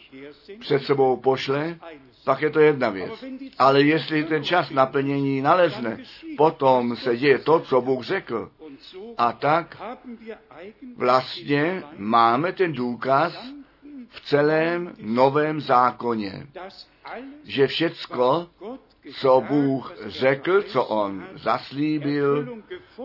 [0.60, 1.78] před sebou pošle,
[2.24, 3.24] pak je to jedna věc.
[3.58, 5.98] Ale jestli ten čas naplnění nalezne,
[6.38, 8.52] potom se děje to, co Bůh řekl.
[9.18, 9.78] A tak
[10.98, 13.34] vlastně máme ten důkaz
[14.10, 16.48] v celém novém zákoně,
[17.44, 18.48] že všecko,
[19.14, 22.58] co Bůh řekl, co on zaslíbil,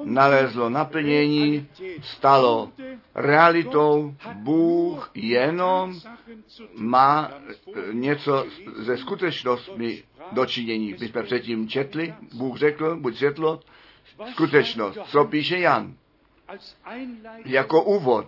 [0.05, 1.69] nalezlo naplnění,
[2.03, 2.73] stalo
[3.15, 4.15] realitou.
[4.35, 6.01] Bůh jenom
[6.77, 7.31] má
[7.93, 10.95] něco ze skutečnostmi dočinění.
[11.01, 13.61] My jsme předtím četli, Bůh řekl, buď světlo,
[14.33, 14.99] skutečnost.
[15.05, 15.95] Co píše Jan?
[17.45, 18.27] Jako úvod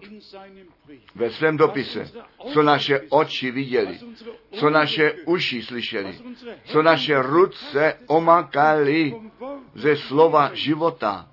[1.14, 2.10] ve svém dopise,
[2.52, 3.98] co naše oči viděli,
[4.52, 6.18] co naše uši slyšeli,
[6.64, 9.14] co naše ruce omakali
[9.74, 11.28] ze slova života,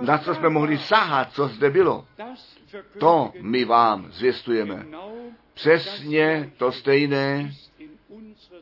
[0.00, 2.06] na co jsme mohli sahat, co zde bylo,
[2.98, 4.86] to my vám zvěstujeme.
[5.54, 7.50] Přesně to stejné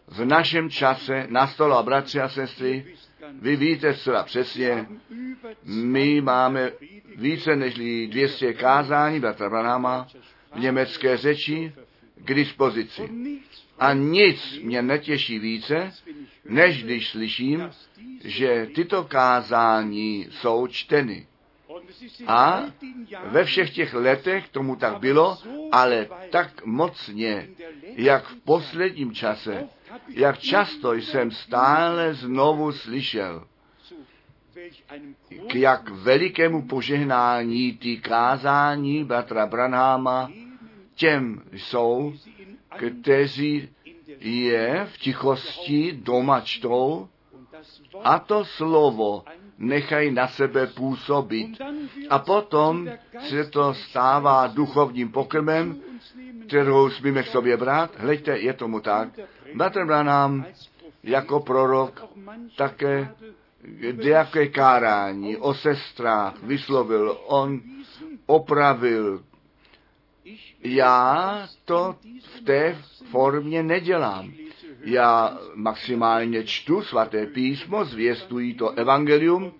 [0.08, 2.94] v našem čase nastalo, a bratři a sestry,
[3.40, 4.86] vy víte zcela přesně,
[5.64, 6.72] my máme
[7.16, 10.06] více než 200 kázání bratra Branama
[10.54, 11.72] v německé řeči
[12.16, 13.10] k dispozici.
[13.78, 15.92] A nic mě netěší více,
[16.44, 17.70] než když slyším,
[18.24, 21.26] že tyto kázání jsou čteny.
[22.26, 22.64] A
[23.24, 25.38] ve všech těch letech tomu tak bylo,
[25.72, 27.48] ale tak mocně,
[27.96, 29.68] jak v posledním čase,
[30.08, 33.44] jak často jsem stále znovu slyšel,
[35.46, 40.30] k jak velikému požehnání ty kázání bratra Branháma
[40.94, 42.14] těm jsou,
[42.76, 43.68] kteří
[44.20, 47.08] je v tichosti doma čtou
[48.04, 49.24] a to slovo
[49.58, 51.58] nechají na sebe působit.
[52.10, 52.90] A potom
[53.20, 55.80] se to stává duchovním pokrmem,
[56.46, 57.90] kterou smíme k sobě brát.
[57.98, 59.08] Hleďte, je tomu tak.
[59.54, 60.46] Bratr Branham
[61.02, 62.04] jako prorok
[62.56, 63.14] také
[64.02, 67.18] jaké kárání o sestrách vyslovil.
[67.26, 67.60] On
[68.26, 69.24] opravil.
[70.64, 71.96] Já to
[72.36, 72.76] v té
[73.10, 74.32] formě nedělám.
[74.84, 79.52] Já maximálně čtu svaté písmo, zvěstují to evangelium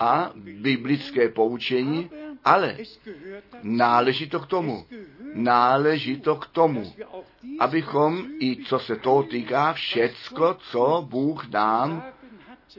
[0.00, 2.10] a biblické poučení,
[2.44, 2.76] ale
[3.62, 4.86] náleží to k tomu.
[5.34, 6.92] Náleží to k tomu,
[7.58, 12.04] abychom i co se toho týká, všecko, co Bůh nám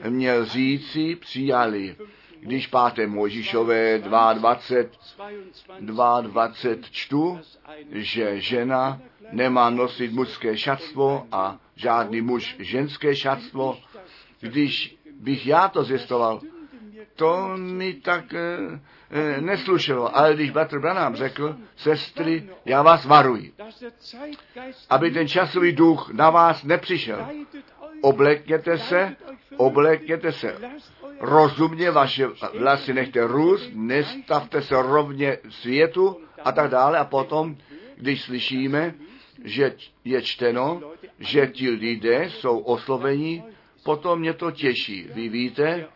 [0.08, 1.96] měl říci, přijali.
[2.40, 7.40] Když páté Mojžišové 22, 22 čtu,
[7.90, 9.00] že žena
[9.32, 13.78] nemá nosit mužské šatstvo a žádný muž ženské šatstvo,
[14.40, 16.40] když bych já to zjistoval,
[17.16, 18.80] to mi tak e, e,
[19.40, 20.16] neslušelo.
[20.16, 23.52] Ale když Batr Branham řekl, sestry, já vás varuji,
[24.90, 27.26] aby ten časový duch na vás nepřišel.
[28.00, 29.16] Oblekněte se,
[29.56, 30.56] oblekněte se
[31.20, 32.26] rozumně, vaše
[32.58, 36.98] vlasy nechte růst, nestavte se rovně světu a tak dále.
[36.98, 37.56] A potom,
[37.96, 38.94] když slyšíme,
[39.44, 40.80] že je čteno,
[41.18, 43.44] že ti lidé jsou osloveni,
[43.84, 45.08] potom mě to těší.
[45.14, 45.86] Vy víte,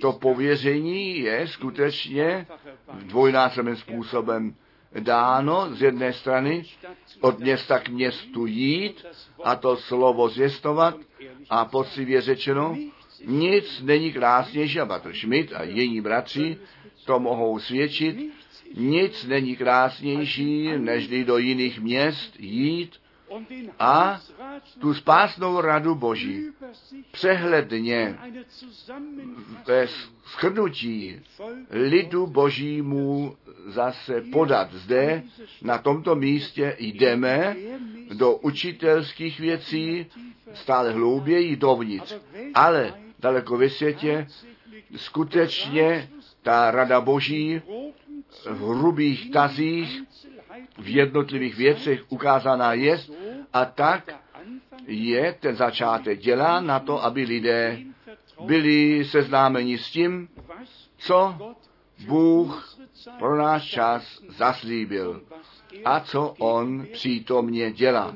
[0.00, 2.46] to pověření je skutečně
[3.02, 4.54] dvojnásobným způsobem
[5.00, 5.68] dáno.
[5.74, 6.64] Z jedné strany
[7.20, 9.06] od města k městu jít
[9.44, 10.96] a to slovo zvěstovat
[11.50, 12.76] a poctivě řečeno,
[13.26, 16.58] nic není krásnější, a Batr Schmidt a jiní bratři
[17.04, 18.16] to mohou svědčit,
[18.76, 22.92] nic není krásnější, než do jiných měst jít
[23.78, 24.20] a
[24.80, 26.50] tu spásnou radu Boží
[27.10, 28.18] přehledně
[29.66, 29.88] ve
[30.24, 31.20] schrnutí
[31.70, 34.72] lidu Božímu zase podat.
[34.72, 35.22] Zde
[35.62, 37.56] na tomto místě jdeme
[38.14, 40.06] do učitelských věcí
[40.54, 42.16] stále hlouběji dovnitř,
[42.54, 44.26] ale daleko ve světě
[44.96, 46.10] skutečně
[46.42, 47.62] ta rada Boží
[48.50, 50.02] v hrubých tazích
[50.78, 52.98] v jednotlivých věcech ukázaná je
[53.52, 54.14] a tak
[54.86, 57.78] je ten začátek dělá na to, aby lidé
[58.46, 60.28] byli seznámeni s tím,
[60.96, 61.34] co
[62.06, 62.76] Bůh
[63.18, 65.22] pro náš čas zaslíbil
[65.84, 68.14] a co On přítomně dělá.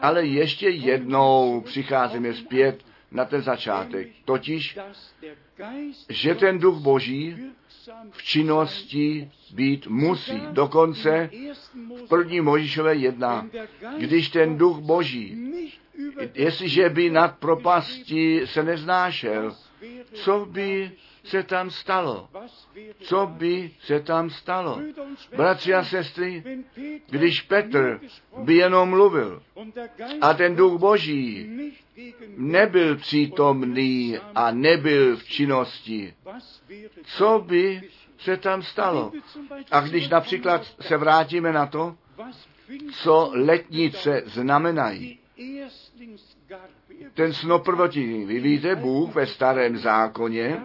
[0.00, 4.78] Ale ještě jednou přicházíme zpět na ten začátek, totiž,
[6.08, 7.36] že ten duch Boží
[8.10, 10.42] v činnosti být musí.
[10.50, 11.30] Dokonce
[12.04, 13.46] v první Možišové jedna,
[13.98, 15.52] když ten duch Boží,
[16.34, 19.56] jestliže by nad propasti se neznášel,
[20.12, 20.90] co by
[21.26, 22.28] se tam stalo?
[23.00, 24.80] Co by se tam stalo?
[25.36, 26.42] Bratři a sestry,
[27.08, 28.00] když Petr
[28.38, 29.42] by jenom mluvil
[30.20, 31.50] a ten duch Boží
[32.36, 36.14] nebyl přítomný a nebyl v činnosti,
[37.04, 37.82] co by
[38.18, 39.12] se tam stalo?
[39.70, 41.96] A když například se vrátíme na to,
[42.92, 45.18] co letnice znamenají,
[47.14, 48.24] ten snop prvotiny.
[48.24, 50.62] Vy víte, Bůh ve starém zákoně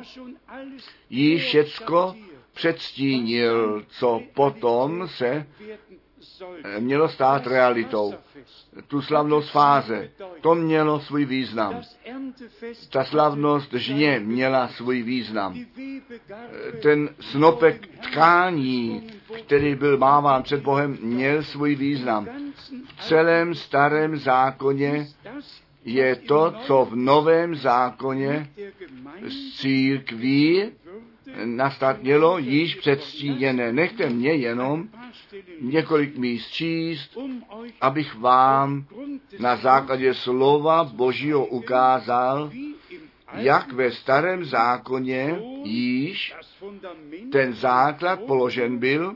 [1.10, 2.16] jí všecko
[2.54, 5.48] předstínil, co potom se
[6.80, 8.14] mělo stát realitou.
[8.88, 10.12] Tu slavnost fáze,
[10.42, 11.82] to mělo svůj význam.
[12.90, 15.60] Ta slavnost žně měla svůj význam.
[16.82, 19.08] Ten snopek tkání,
[19.46, 22.28] který byl máván před Bohem, měl svůj význam.
[22.98, 25.08] V celém starém zákoně
[25.86, 28.50] je to, co v novém zákoně
[29.28, 30.72] z církví
[31.46, 33.74] nastat mělo již předstíněné.
[33.74, 34.88] Nechte mě jenom
[35.62, 37.18] několik míst číst,
[37.82, 38.86] abych vám
[39.40, 42.52] na základě slova Božího ukázal,
[43.34, 46.36] jak ve starém zákoně již
[47.32, 49.16] ten základ položen byl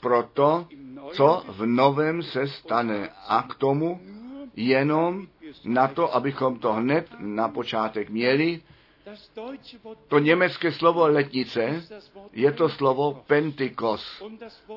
[0.00, 0.66] pro to,
[1.12, 3.08] co v novém se stane.
[3.28, 4.00] A k tomu
[4.56, 5.26] jenom
[5.64, 8.60] na to, abychom to hned na počátek měli,
[10.08, 11.84] to německé slovo letnice
[12.32, 14.22] je to slovo pentikos.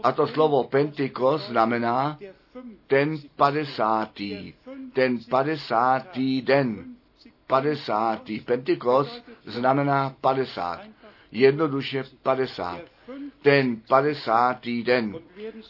[0.04, 2.20] A to slovo pentikos znamená
[2.88, 4.54] ten padesátý,
[4.94, 6.96] ten padesátý den.
[7.48, 8.40] Padesátý.
[8.40, 10.82] Pentikos znamená padesát.
[11.32, 12.82] Jednoduše padesát.
[13.44, 15.16] Ten padesátý den.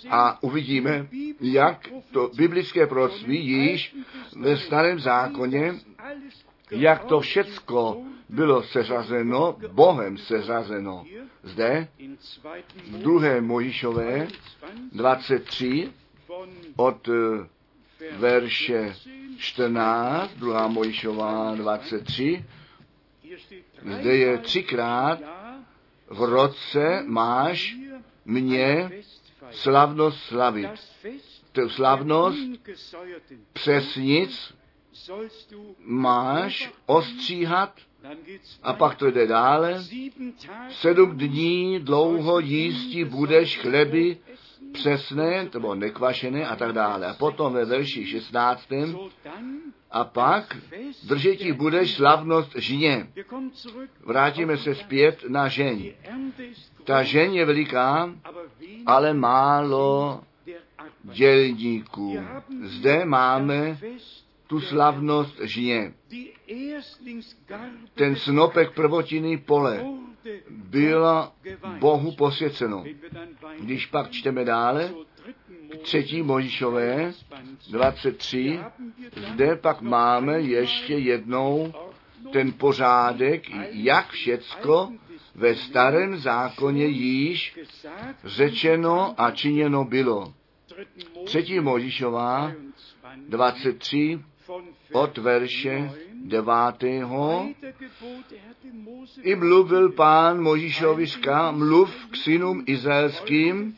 [0.10, 1.08] A uvidíme,
[1.42, 3.96] jak to biblické proroctví již
[4.40, 5.74] ve starém zákoně,
[6.72, 11.06] jak to všecko bylo seřazeno, Bohem seřazeno.
[11.44, 11.88] Zde
[12.92, 14.28] v druhé Mojišové
[14.92, 15.90] 23
[16.76, 17.48] od eh,
[18.18, 18.96] verše
[19.38, 20.68] 14, 2.
[20.68, 22.46] Mojišová 23,
[24.00, 25.20] zde je třikrát
[26.14, 27.76] v roce máš
[28.26, 28.92] mě
[29.52, 30.70] slavnost slavit.
[31.52, 32.38] Tu slavnost
[33.54, 34.54] přesnic
[35.86, 37.80] máš ostříhat
[38.64, 39.84] a pak to jde dále.
[40.70, 44.18] Sedm dní dlouho jístí budeš chleby
[44.74, 47.08] přesné, nebo nekvašené a tak dále.
[47.08, 48.70] A potom ve verši 16.
[49.94, 50.58] A pak
[51.04, 53.08] držetí budeš slavnost žně.
[54.06, 55.94] Vrátíme se zpět na žeň.
[56.84, 58.10] Ta žeň je veliká,
[58.86, 60.22] ale málo
[61.04, 62.18] dělníků.
[62.64, 63.78] Zde máme
[64.48, 65.94] tu slavnost žně.
[67.96, 69.86] Ten snopek prvotiny pole
[70.50, 71.34] byla
[71.80, 72.84] Bohu posvěceno.
[73.60, 74.94] Když pak čteme dále,
[75.82, 77.14] třetí Možišové
[77.72, 78.60] 23,
[79.34, 81.74] zde pak máme ještě jednou
[82.32, 84.92] ten pořádek, jak všecko
[85.36, 87.60] ve starém zákoně již
[88.24, 90.34] řečeno a činěno bylo.
[91.26, 92.52] Třetí Možišová
[93.30, 94.20] 23
[94.94, 95.92] od verše
[96.24, 97.48] devátého
[99.22, 103.78] i mluvil pán Možíšovi říká, mluv k synům izraelským,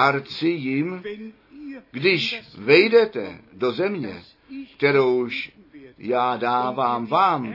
[0.00, 1.02] arci jim,
[1.90, 4.22] když vejdete do země,
[4.76, 5.52] kterouž
[5.98, 7.54] já dávám vám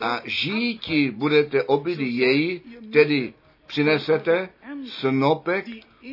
[0.00, 2.60] a žíti budete obyli jej,
[2.92, 3.34] tedy
[3.66, 4.48] přinesete
[4.86, 5.66] snopek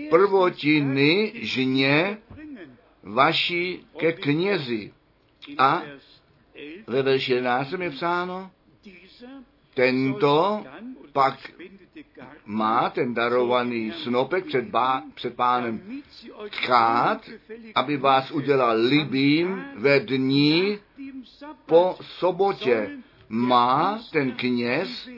[0.10, 2.18] prvotiny žně
[3.04, 4.94] vaší ke knězi.
[5.58, 5.84] A
[6.88, 8.52] ve verši 11 je psáno,
[9.74, 10.66] tento
[11.14, 11.52] pak
[12.46, 15.82] má ten darovaný snopek před, bá, před pánem
[16.50, 17.30] tchát,
[17.76, 20.80] aby vás udělal libým ve dní
[21.66, 22.90] po sobotě.
[23.30, 25.10] Má ten kněz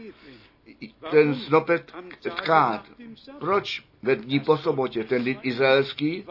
[1.11, 2.85] ten snopek tkát.
[3.39, 6.25] Proč ve dní po sobotě ten lid izraelský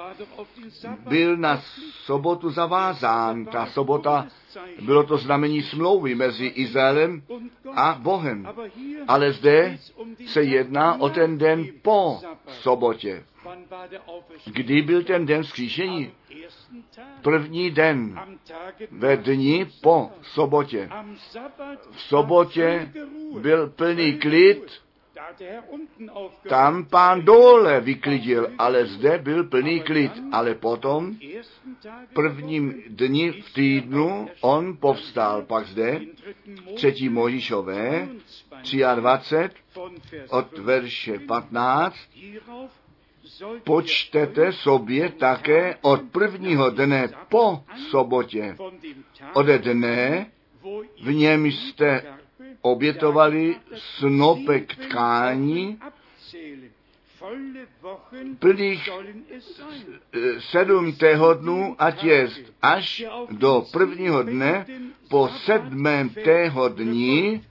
[1.09, 1.63] byl na
[2.05, 3.45] sobotu zavázán?
[3.45, 4.27] Ta sobota
[4.81, 7.23] bylo to znamení smlouvy mezi Izraelem
[7.75, 8.49] a Bohem.
[9.09, 9.79] Ale zde
[10.27, 13.25] se jedná o ten den po sobotě.
[14.45, 16.13] Kdy byl ten den vzkříšení?
[17.23, 18.21] První den
[18.91, 20.91] ve dni po sobotě.
[21.91, 22.93] V sobotě
[23.41, 24.83] byl plný klid,
[26.49, 30.13] tam pán dole vyklidil, ale zde byl plný klid.
[30.33, 31.17] Ale potom,
[32.15, 35.43] prvním dni v týdnu, on povstal.
[35.43, 36.01] Pak zde,
[36.75, 38.09] třetí Mojišové,
[38.95, 41.97] 23, od verše 15,
[43.65, 48.57] počtete sobě také od prvního dne po sobotě,
[49.35, 50.27] ode dne,
[51.03, 52.03] v něm jste
[52.63, 55.79] obětovali snopek tkání,
[58.39, 58.89] plných
[60.39, 64.67] sedm téhodnů, ať jest až do prvního dne
[65.11, 67.45] po sedmém tého dní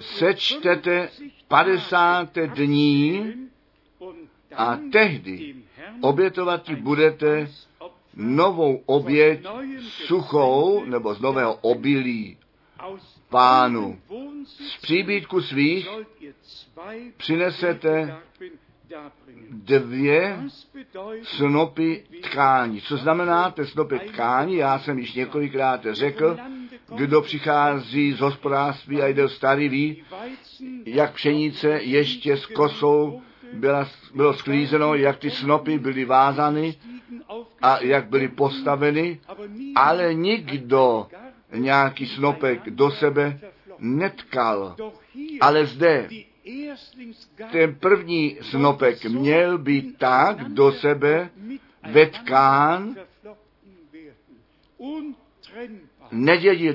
[0.00, 1.08] sečtete
[1.48, 3.34] padesáté dní
[4.56, 5.54] a tehdy
[6.00, 7.48] obětovat budete
[8.16, 9.46] novou oběť
[9.80, 12.36] suchou nebo z nového obilí
[13.28, 13.98] pánu.
[14.44, 15.88] Z příbytku svých
[17.16, 18.16] přinesete
[19.50, 20.38] dvě
[21.22, 22.80] snopy tkání.
[22.80, 24.56] Co znamená ty snopy tkání?
[24.56, 26.36] Já jsem již několikrát řekl,
[26.94, 30.02] kdo přichází z hospodářství a jde starý ví,
[30.86, 36.74] jak pšenice ještě s kosou byla, bylo sklízeno, jak ty snopy byly vázány
[37.62, 39.20] a jak byly postaveny,
[39.74, 41.06] ale nikdo
[41.54, 43.40] nějaký snopek do sebe
[43.78, 44.76] netkal.
[45.40, 46.08] Ale zde
[47.52, 51.30] ten první snopek měl být tak do sebe
[51.92, 52.96] vetkán,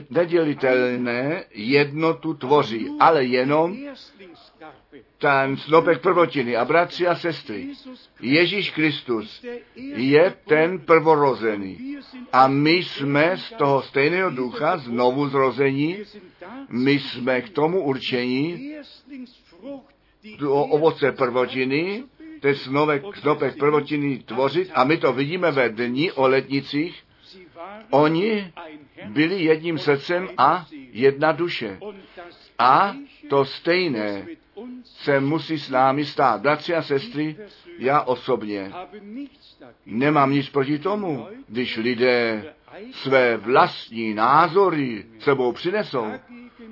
[0.10, 3.78] nedělitelné jednotu tvoří, ale jenom
[5.18, 6.56] ten snopek prvotiny.
[6.56, 7.68] A bratři a sestry,
[8.22, 9.46] Ježíš Kristus
[9.96, 11.98] je ten prvorozený.
[12.34, 15.98] A my jsme z toho stejného ducha znovu zrození,
[16.70, 18.74] my jsme k tomu určení,
[20.48, 22.04] o ovoce prvotiny,
[22.40, 27.04] ten snopek, snopek prvotiny tvořit a my to vidíme ve dní o letnicích,
[27.90, 28.54] Oni
[29.06, 31.80] byli jedním srdcem a jedna duše.
[32.60, 32.95] A
[33.30, 34.28] to stejné
[34.84, 36.41] se musí s námi stát.
[36.41, 37.36] Bratři a sestry,
[37.80, 38.72] já osobně
[39.86, 42.54] nemám nic proti tomu, když lidé
[42.91, 46.08] své vlastní názory sebou přinesou.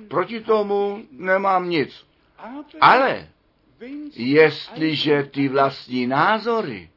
[0.08, 2.06] Proti tomu nemám nic.
[2.80, 3.28] Ale
[4.14, 6.90] jestliže ty vlastní názory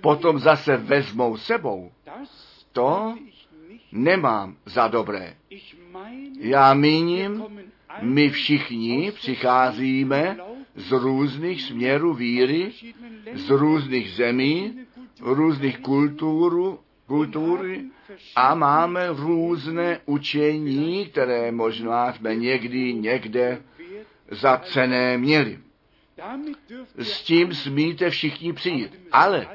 [0.00, 1.92] potom zase vezmou sebou,
[2.72, 3.16] to
[3.92, 5.36] nemám za dobré.
[6.40, 7.44] Já míním,
[8.00, 10.36] my všichni přicházíme
[10.74, 12.72] z různých směrů víry,
[13.34, 14.78] z různých zemí,
[15.20, 17.84] různých kultur, kultury
[18.36, 23.62] a máme různé učení, které možná jsme někdy někde
[24.30, 25.58] za cené měli.
[26.98, 29.00] S tím smíte všichni přijít.
[29.12, 29.46] Ale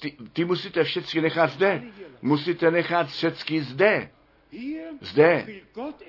[0.00, 1.82] ty, ty musíte všechny nechat zde.
[2.22, 4.10] Musíte nechat všechny zde.
[5.00, 5.46] Zde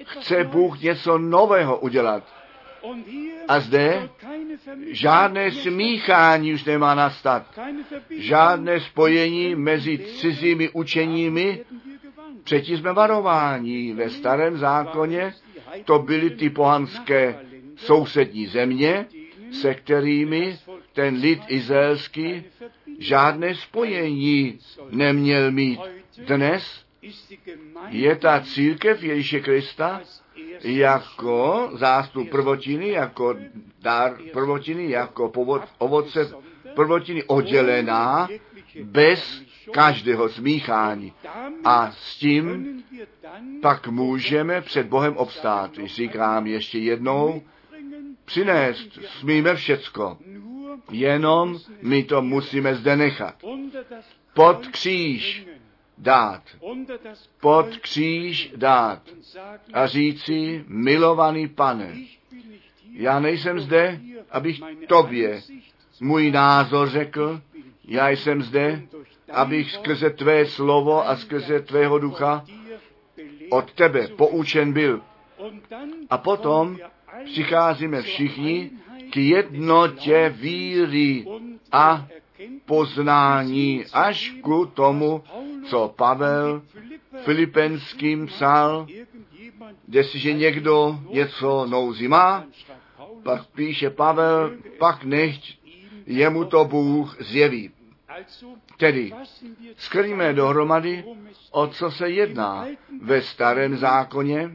[0.04, 2.24] chce Bůh něco nového udělat.
[3.48, 4.10] A zde
[4.88, 7.60] žádné smíchání už nemá nastat.
[8.10, 11.66] Žádné spojení mezi cizími učeními.
[12.44, 13.94] Předtím jsme varováni.
[13.94, 15.34] Ve starém zákoně
[15.86, 17.40] to byly ty pohanské
[17.76, 19.06] sousední země,
[19.52, 20.58] se kterými
[20.94, 22.44] ten lid izraelský
[23.00, 25.80] žádné spojení neměl mít.
[26.18, 26.86] Dnes
[27.90, 30.02] je ta církev Ježíše Krista
[30.64, 33.36] jako zástup prvotiny, jako
[33.82, 36.32] dar prvotiny, jako povod, ovoce
[36.76, 38.28] prvotiny oddělená
[38.84, 39.42] bez
[39.72, 41.14] každého smíchání.
[41.64, 42.78] A s tím
[43.62, 45.72] pak můžeme před Bohem obstát.
[45.84, 47.42] Říkám ještě jednou,
[48.26, 50.18] přinést smíme všecko.
[50.92, 53.36] Jenom my to musíme zde nechat.
[54.34, 55.48] Pod kříž
[55.98, 56.44] dát.
[57.40, 59.02] Pod kříž dát.
[59.74, 61.96] A říci, milovaný pane,
[62.94, 64.00] já nejsem zde,
[64.32, 65.42] abych tobě
[66.02, 67.42] můj názor řekl,
[67.84, 68.82] já jsem zde,
[69.32, 72.46] abych skrze tvé slovo a skrze tvého ducha
[73.50, 75.02] od tebe poučen byl.
[76.10, 76.78] A potom
[77.26, 78.72] přicházíme všichni
[79.10, 81.26] k jednotě víry
[81.72, 82.08] a
[82.66, 85.24] poznání až ku tomu,
[85.66, 86.62] co Pavel
[87.24, 88.88] Filipenským psal,
[89.88, 92.46] jestliže někdo něco nouzí má,
[93.24, 95.58] pak píše Pavel, pak nechť
[96.06, 97.72] jemu to Bůh zjeví.
[98.78, 99.14] Tedy
[99.78, 101.04] skrýme dohromady,
[101.52, 102.68] o co se jedná.
[103.02, 104.52] Ve starém zákoně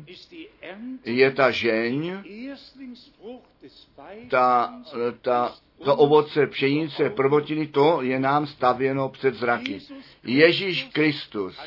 [1.05, 2.13] je ta žeň,
[4.31, 4.75] ta,
[5.23, 5.55] ta,
[5.85, 9.81] to ovoce pšenice prvotiny, to je nám stavěno před zraky.
[10.25, 11.59] Ježíš Kristus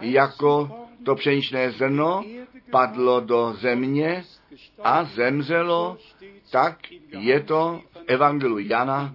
[0.00, 0.70] jako
[1.04, 2.24] to pšeničné zrno
[2.70, 4.24] padlo do země
[4.84, 5.96] a zemřelo,
[6.50, 6.78] tak
[7.18, 9.14] je to v Evangelu Jana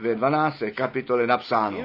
[0.00, 0.62] ve 12.
[0.74, 1.78] kapitole napsáno.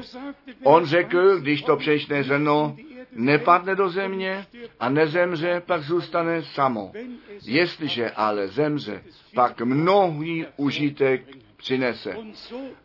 [0.63, 2.76] On řekl, když to pšeničné zrno
[3.16, 4.45] nepadne do země
[4.80, 6.91] a nezemře, pak zůstane samo.
[7.45, 9.03] Jestliže ale zemře,
[9.36, 11.24] pak mnohý užitek
[11.57, 12.18] přinese.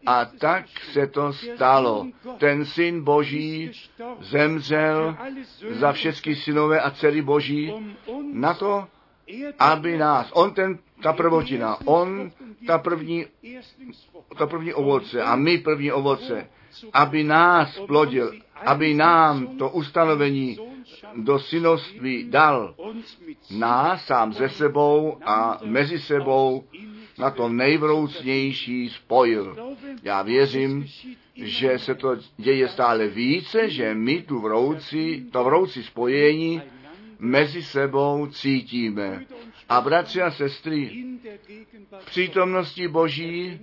[0.07, 2.07] A tak se to stalo.
[2.39, 3.71] Ten syn Boží
[4.21, 5.17] zemřel
[5.71, 7.75] za všechny synové a dcery Boží
[8.33, 8.87] na to,
[9.59, 12.31] aby nás, on ten, ta prvotina, on
[12.67, 13.27] ta první,
[14.39, 16.47] ta první ovoce a my první ovoce,
[16.93, 18.33] aby nás plodil,
[18.67, 20.59] aby nám to ustanovení
[21.17, 22.75] do synoství dal
[23.51, 26.65] nás sám ze sebou a mezi sebou
[27.19, 29.77] na to nejvroucnější spojil.
[30.03, 30.87] Já věřím,
[31.35, 36.63] že se to děje stále více, že my tu vrouci, to vrouci spojení
[37.19, 39.25] mezi sebou cítíme.
[39.69, 41.05] A bratři a sestry,
[41.99, 43.59] v přítomnosti Boží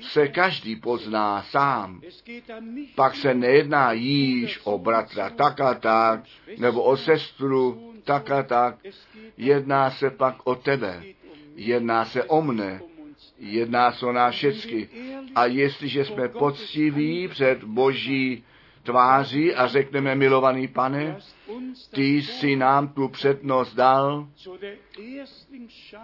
[0.00, 2.00] se každý pozná sám.
[2.94, 6.20] Pak se nejedná již o bratra tak a tak,
[6.58, 8.76] nebo o sestru tak a tak.
[9.36, 11.02] Jedná se pak o tebe.
[11.54, 12.80] Jedná se o mne.
[13.38, 14.88] Jedná se o nás všecky.
[15.34, 18.44] A jestliže jsme poctiví před Boží
[18.82, 21.16] tváří a řekneme, milovaný pane,
[21.94, 24.28] ty jsi nám tu přednost dal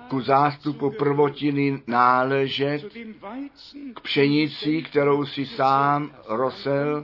[0.08, 2.84] ku zástupu prvotiny náležet,
[3.94, 7.02] k pšenici, kterou si sám rosel,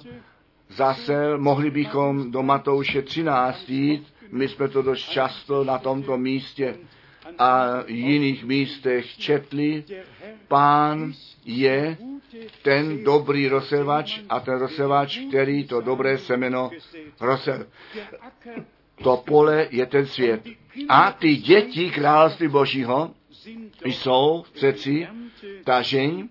[0.69, 6.77] zasel, mohli bychom do Matouše 13 jít, my jsme to dost často na tomto místě
[7.39, 9.85] a jiných místech četli,
[10.49, 11.13] pán
[11.45, 11.97] je
[12.63, 16.71] ten dobrý rozsevač a ten rozsevač, který to dobré semeno
[17.21, 17.67] rozsel.
[19.03, 20.43] To pole je ten svět.
[20.89, 23.11] A ty děti království Božího
[23.85, 25.09] jsou přeci
[25.65, 26.29] ta žeň,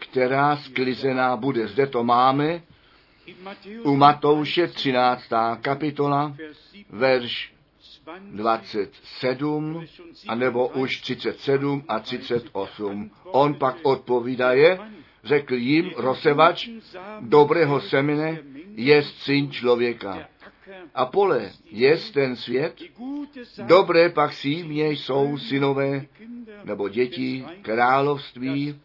[0.00, 1.66] která sklizená bude.
[1.68, 2.62] Zde to máme
[3.82, 5.22] u Matouše 13.
[5.60, 6.36] kapitola,
[6.90, 7.52] verš
[8.32, 9.86] 27,
[10.28, 13.10] anebo už 37 a 38.
[13.24, 14.78] On pak odpovídaje,
[15.24, 16.68] řekl jim rozsevač
[17.20, 18.38] dobrého semene
[18.74, 20.28] je syn člověka.
[20.94, 22.82] A pole je ten svět,
[23.66, 26.06] dobré pak símě jsou synové
[26.64, 28.80] nebo děti království,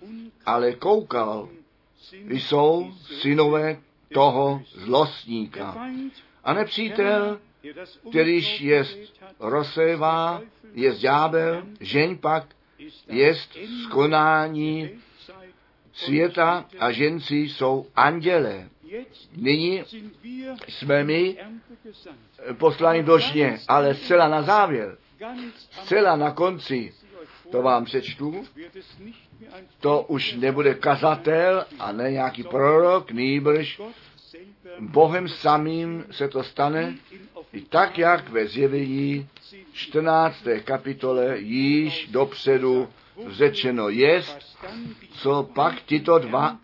[0.46, 1.50] ale koukal,
[2.30, 3.78] jsou synové
[4.14, 5.88] toho zlostníka.
[6.44, 7.40] A nepřítel,
[8.10, 10.42] kterýž jest rozsévá,
[10.74, 12.44] je ďábel, žeň pak
[13.08, 14.90] jest skonání
[15.94, 18.70] světa a ženci jsou andělé.
[19.36, 19.84] Nyní
[20.68, 21.38] jsme my
[22.58, 24.98] posláni do žně, ale zcela na závěr,
[25.72, 26.94] zcela na konci,
[27.52, 28.46] to vám přečtu,
[29.80, 33.82] to už nebude kazatel a ne nějaký prorok, nýbrž
[34.80, 36.96] Bohem samým se to stane,
[37.56, 39.28] i tak, jak ve zjevení
[39.74, 40.36] 14.
[40.64, 42.88] kapitole již dopředu
[43.28, 44.58] řečeno jest,
[45.12, 46.58] co pak tyto dva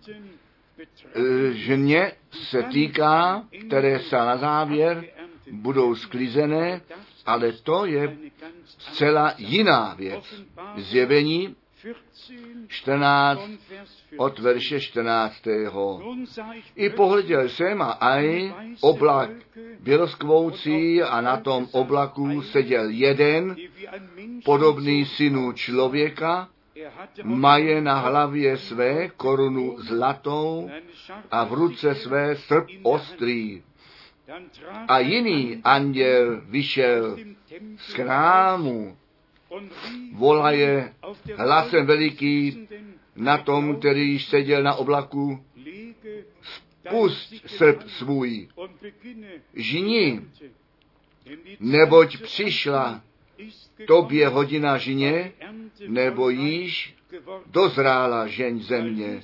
[1.15, 5.03] e, ženě se týká, které se na závěr
[5.51, 6.81] budou sklizené,
[7.25, 8.17] ale to je
[8.77, 10.41] zcela jiná věc.
[10.77, 11.55] Zjevení
[12.67, 13.49] 14
[14.17, 15.47] od verše 14.
[16.75, 19.29] I pohleděl jsem a aj oblak
[19.79, 23.55] běloskvoucí a na tom oblaku seděl jeden,
[24.45, 26.49] podobný synu člověka,
[27.23, 30.69] maje na hlavě své korunu zlatou
[31.31, 33.63] a v ruce své srp ostrý.
[34.87, 37.17] A jiný anděl vyšel
[37.77, 38.97] z chrámu
[40.13, 40.93] volaje
[41.35, 42.67] hlasem veliký
[43.15, 45.43] na tom, který seděl na oblaku,
[46.87, 48.47] spust srp svůj,
[49.53, 50.21] žini,
[51.59, 53.01] neboť přišla
[53.87, 55.31] tobě hodina žně,
[55.87, 56.95] nebo již
[57.45, 59.21] dozrála žeň země.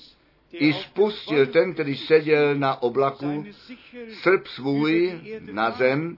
[0.51, 3.45] I spustil ten, který seděl na oblaku,
[4.21, 5.21] srp svůj
[5.51, 6.17] na zem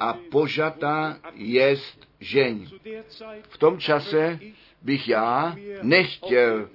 [0.00, 2.66] a požata jest žeň.
[3.48, 4.38] V tom čase
[4.82, 6.68] bych já nechtěl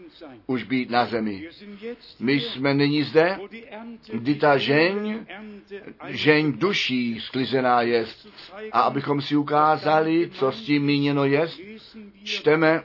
[0.48, 1.50] už být na zemi.
[2.20, 3.40] My jsme nyní zde,
[4.14, 5.26] kdy ta žeň,
[6.08, 8.28] žeň duší sklizená jest.
[8.72, 11.60] A abychom si ukázali, co s tím míněno jest,
[12.24, 12.84] čteme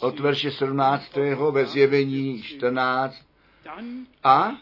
[0.00, 1.16] od verše 17.
[1.50, 3.16] ve zjevení 14.
[4.24, 4.52] A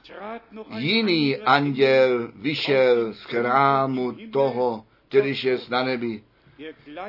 [0.79, 6.23] jiný anděl vyšel z chrámu toho, kterýž je na nebi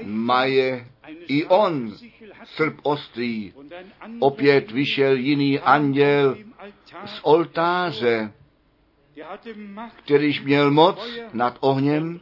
[0.03, 0.87] maje
[1.27, 1.93] i on
[2.43, 3.53] srp ostrý.
[4.19, 6.37] Opět vyšel jiný anděl
[7.05, 8.31] z oltáře,
[9.95, 12.19] kterýž měl moc nad ohněm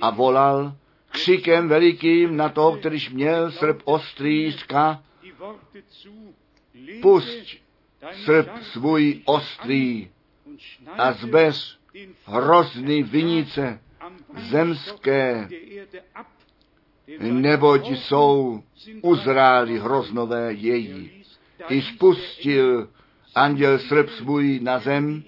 [0.00, 0.76] a volal
[1.10, 5.02] křikem velikým na toho, kterýž měl srp ostrý, říká,
[7.02, 7.56] pusť
[8.12, 10.10] srp svůj ostrý
[10.98, 11.78] a zbez
[12.24, 13.80] hrozný vinice
[14.50, 15.48] zemské
[17.18, 18.62] neboť jsou
[19.02, 21.24] uzráli hroznové její.
[21.68, 22.88] I spustil
[23.34, 25.22] anděl srp svůj na zem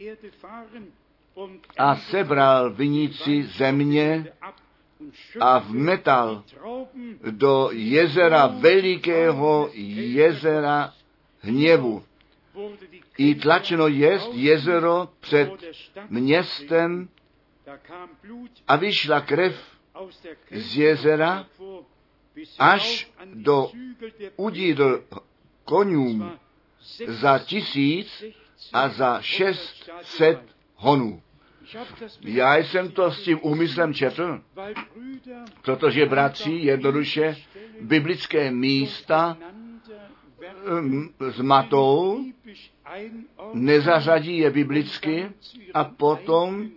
[1.79, 4.33] a sebral vinici země
[5.41, 6.45] a vmetal
[7.31, 10.95] do jezera velikého jezera
[11.41, 12.05] hněvu.
[13.19, 15.51] I tlačeno jest jezero před
[16.09, 17.09] městem
[18.69, 19.77] a vyšla krev
[20.51, 21.47] z jezera
[22.59, 23.71] až do
[24.37, 25.05] udídl
[25.65, 26.31] konům
[27.07, 28.25] za tisíc
[28.73, 30.41] a za šest set
[30.75, 31.23] honů.
[32.21, 34.41] Já jsem to s tím úmyslem četl,
[35.63, 37.37] protože bratři jednoduše
[37.81, 39.37] biblické místa
[41.29, 42.25] zmatou,
[43.55, 45.31] nezařadí je biblicky
[45.75, 46.69] a potom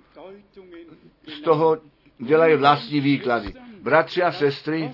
[1.28, 1.78] z toho
[2.18, 3.53] dělají vlastní výklady.
[3.82, 4.91] Bratři a sestry,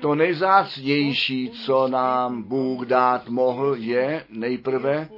[0.00, 5.08] to nejzácnější, co nám Bůh dát mohl, je nejprve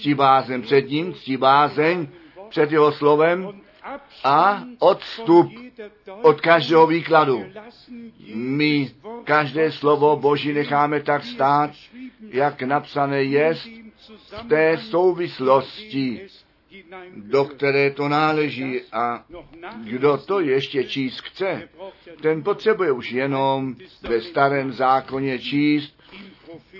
[0.00, 2.08] ctibázeň před ním, ctibázeň
[2.48, 3.60] před jeho slovem
[4.24, 5.52] a odstup
[6.22, 7.44] od každého výkladu.
[8.34, 8.90] My
[9.24, 11.70] každé slovo Boží necháme tak stát,
[12.20, 16.26] jak napsané je v té souvislosti
[17.16, 19.24] do které to náleží a
[19.84, 21.68] kdo to ještě číst chce,
[22.20, 26.02] ten potřebuje už jenom ve starém zákoně číst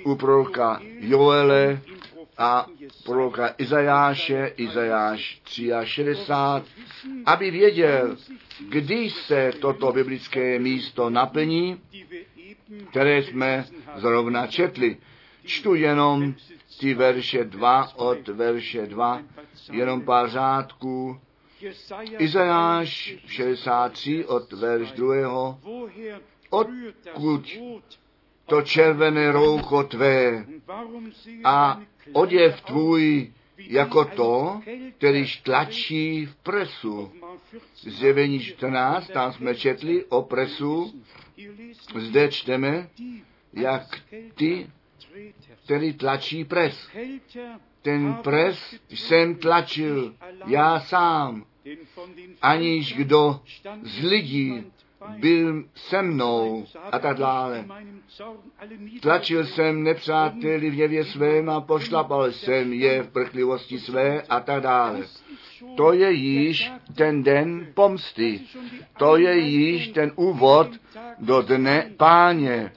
[0.04, 1.80] u proroka Joele
[2.38, 2.66] a
[3.04, 5.42] proroka Izajáše, Izajáš
[5.84, 6.72] 63,
[7.26, 8.16] aby věděl,
[8.68, 11.80] kdy se toto biblické místo naplní,
[12.90, 13.64] které jsme
[13.96, 14.96] zrovna četli.
[15.44, 16.34] Čtu jenom
[16.80, 19.22] ty verše 2 od verše 2,
[19.72, 21.20] jenom pár řádků.
[22.18, 25.58] Izajáš 63 od verš 2.
[26.50, 27.58] Odkud
[28.46, 30.46] to červené roucho tvé
[31.44, 31.80] a
[32.12, 34.60] oděv tvůj jako to,
[34.98, 37.12] kterýž tlačí v presu.
[37.76, 41.02] Zjevení 14, tam jsme četli o presu,
[41.98, 42.88] zde čteme,
[43.52, 43.82] jak
[44.34, 44.70] ty,
[45.64, 46.88] který tlačí pres.
[47.82, 50.14] Ten pres jsem tlačil
[50.47, 51.44] já sám,
[52.42, 53.40] aniž kdo
[53.82, 54.64] z lidí
[55.18, 57.64] byl se mnou a tak dále.
[59.01, 64.62] Tlačil jsem nepřáteli v hněvě svém a pošlapal jsem je v prchlivosti své a tak
[64.62, 65.05] dále.
[65.76, 68.40] To je již ten den pomsty.
[68.99, 70.68] To je již ten úvod
[71.18, 72.72] do dne páně,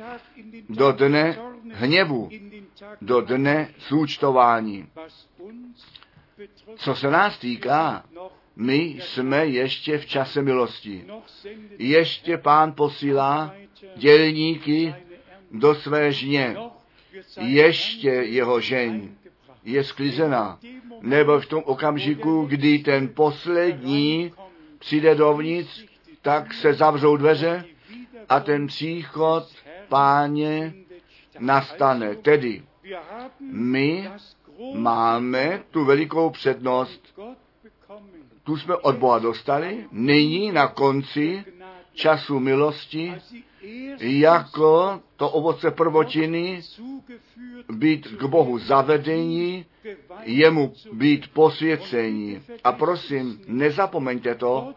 [0.70, 2.30] do dne hněvu,
[3.02, 4.88] do dne zúčtování.
[6.76, 8.04] Co se nás týká,
[8.56, 11.06] my jsme ještě v čase milosti.
[11.78, 13.54] Ještě pán posílá
[13.96, 14.96] dělníky
[15.52, 16.58] do své žně.
[17.40, 19.10] Ještě jeho žeň
[19.64, 20.60] je sklizená.
[21.02, 24.34] Nebo v tom okamžiku, kdy ten poslední
[24.80, 25.86] přijde dovnitř,
[26.22, 27.66] tak se zavřou dveře
[28.30, 29.48] a ten příchod
[29.90, 30.74] páně
[31.40, 32.16] nastane.
[32.16, 32.64] Tedy
[33.52, 34.10] my
[34.74, 37.20] máme tu velikou přednost
[38.50, 41.44] tu jsme od Boha dostali, nyní na konci
[41.94, 43.14] času milosti,
[44.00, 46.62] jako to ovoce prvotiny,
[47.72, 49.66] být k Bohu zavedení,
[50.24, 52.42] jemu být posvěcení.
[52.64, 54.74] A prosím, nezapomeňte to,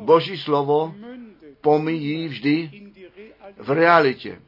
[0.00, 0.94] Boží slovo
[1.60, 2.70] pomíjí vždy
[3.58, 4.40] v realitě.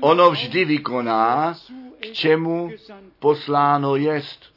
[0.00, 1.54] Ono vždy vykoná,
[2.00, 2.70] k čemu
[3.18, 4.52] posláno jest.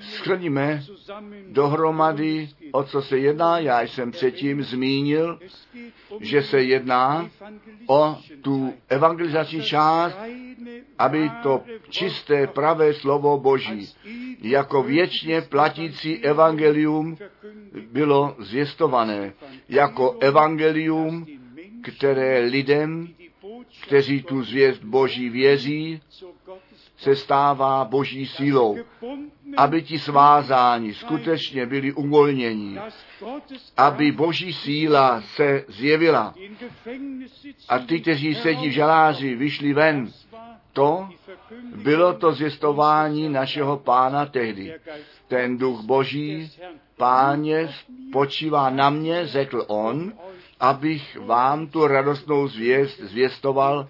[0.00, 0.82] Schrníme
[1.48, 3.58] dohromady, o co se jedná.
[3.58, 5.38] Já jsem předtím zmínil,
[6.20, 7.30] že se jedná
[7.86, 10.18] o tu evangelizační část,
[10.98, 13.88] aby to čisté pravé slovo Boží
[14.40, 17.16] jako věčně platící evangelium
[17.92, 19.32] bylo zvěstované,
[19.68, 21.26] jako evangelium,
[21.82, 23.08] které lidem
[23.80, 26.00] kteří tu zvěst Boží věří,
[26.96, 28.78] se stává Boží sílou,
[29.56, 32.78] aby ti svázáni skutečně byli uvolněni,
[33.76, 36.34] aby Boží síla se zjevila
[37.68, 40.12] a ty, kteří sedí v žaláři, vyšli ven.
[40.72, 41.08] To
[41.76, 44.74] bylo to zjistování našeho pána tehdy.
[45.28, 46.50] Ten duch Boží,
[46.96, 47.68] páně,
[48.12, 50.12] počívá na mě, řekl on,
[50.62, 53.88] abych vám tu radostnou zvěst zvěstoval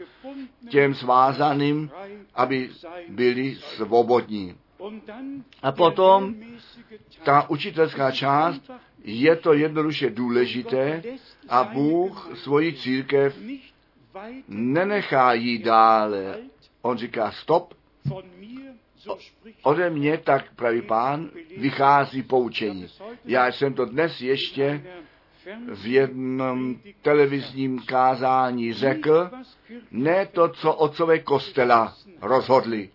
[0.68, 1.90] těm svázaným,
[2.34, 2.70] aby
[3.08, 4.54] byli svobodní.
[5.62, 6.34] A potom
[7.24, 8.70] ta učitelská část,
[9.04, 11.02] je to jednoduše důležité
[11.48, 13.38] a Bůh svoji církev
[14.48, 16.36] nenechá jí dále.
[16.82, 17.74] On říká stop,
[19.62, 22.86] ode mě, tak pravý pán, vychází poučení.
[23.24, 24.82] Já jsem to dnes ještě
[25.74, 29.30] v jednom televizním kázání řekl,
[29.90, 32.90] ne to, co otcové kostela rozhodli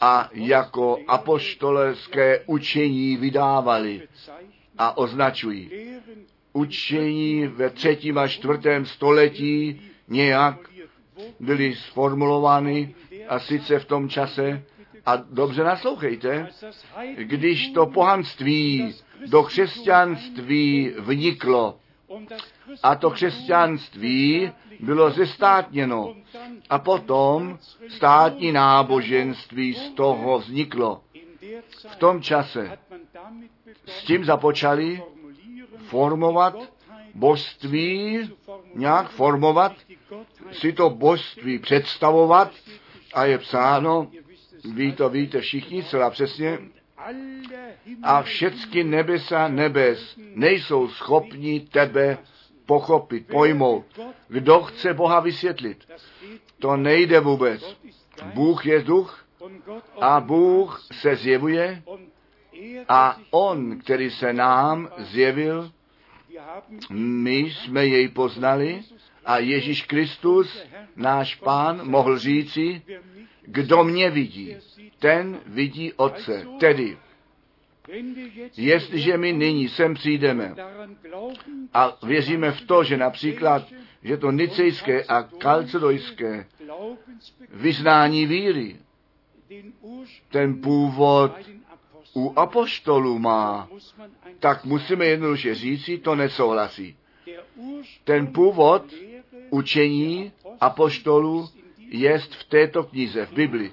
[0.00, 4.08] a jako apoštolské učení vydávali
[4.78, 5.70] a označují.
[6.52, 10.56] Učení ve třetím a čtvrtém století nějak
[11.40, 12.94] byly sformulovány
[13.28, 14.62] a sice v tom čase,
[15.06, 16.48] a dobře naslouchejte,
[17.16, 18.94] když to pohanství
[19.26, 21.78] do křesťanství vniklo
[22.82, 26.14] a to křesťanství bylo zestátněno
[26.70, 27.58] a potom
[27.88, 31.00] státní náboženství z toho vzniklo.
[31.88, 32.78] V tom čase
[33.86, 35.02] s tím započali
[35.78, 36.56] formovat
[37.14, 38.30] božství,
[38.74, 39.72] nějak formovat,
[40.52, 42.50] si to božství představovat
[43.14, 44.08] a je psáno,
[44.64, 46.58] Ví to víte všichni celá přesně.
[48.02, 52.18] A všechny nebesa nebes nejsou schopni tebe
[52.66, 53.84] pochopit, pojmout.
[54.28, 55.88] Kdo chce Boha vysvětlit?
[56.58, 57.76] To nejde vůbec.
[58.34, 59.26] Bůh je duch
[60.00, 61.82] a Bůh se zjevuje
[62.88, 65.72] a On, který se nám zjevil,
[66.90, 68.82] my jsme jej poznali
[69.24, 70.64] A Ježíš Kristus,
[70.96, 72.82] náš pán, mohl říci,
[73.46, 74.56] kdo mě vidí,
[74.98, 76.46] ten vidí Otce.
[76.60, 76.98] Tedy,
[78.56, 80.54] jestliže my nyní sem přijdeme
[81.74, 83.68] a věříme v to, že například,
[84.02, 86.46] že to nicejské a kalcedojské
[87.50, 88.76] vyznání víry,
[90.30, 91.32] ten původ
[92.16, 93.68] u apoštolů má,
[94.40, 96.96] tak musíme jednoduše říci, to nesouhlasí.
[98.04, 98.94] Ten původ
[99.50, 101.48] učení apoštolů
[101.94, 103.72] jest v této knize, v Bibli.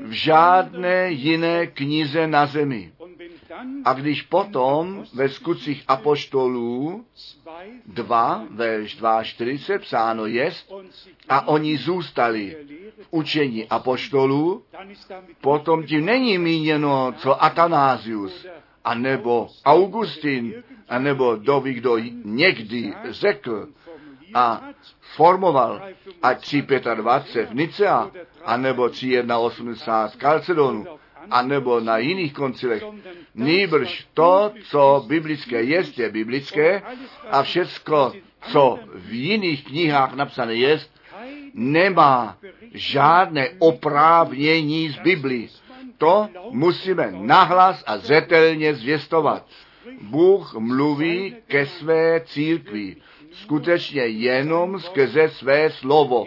[0.00, 2.92] V žádné jiné knize na zemi.
[3.84, 7.04] A když potom ve skutcích apoštolů
[7.86, 10.72] 2, verš 42 psáno jest,
[11.28, 12.56] a oni zůstali
[13.02, 14.62] v učení apoštolů,
[15.40, 18.46] potom tím není míněno, co Atanázius,
[18.84, 20.54] anebo Augustin,
[20.88, 23.68] anebo kdo ví, kdo někdy řekl
[24.34, 24.62] a
[25.16, 25.82] formoval
[26.22, 28.10] ať 325 v Nicea,
[28.44, 30.80] anebo 381 v Kalcedonu,
[31.30, 32.84] anebo na jiných koncilech.
[33.34, 36.82] Nýbrž to, co biblické jest, je biblické
[37.30, 38.12] a všecko,
[38.52, 40.90] co v jiných knihách napsané jest,
[41.54, 42.36] nemá
[42.74, 45.48] žádné oprávnění z Biblii.
[45.98, 49.46] To musíme nahlas a zetelně zvěstovat.
[50.00, 52.96] Bůh mluví ke své církvi
[53.42, 56.26] skutečně jenom skrze své slovo,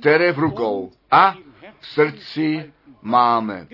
[0.00, 1.36] které v rukou a
[1.80, 3.66] v srdci máme.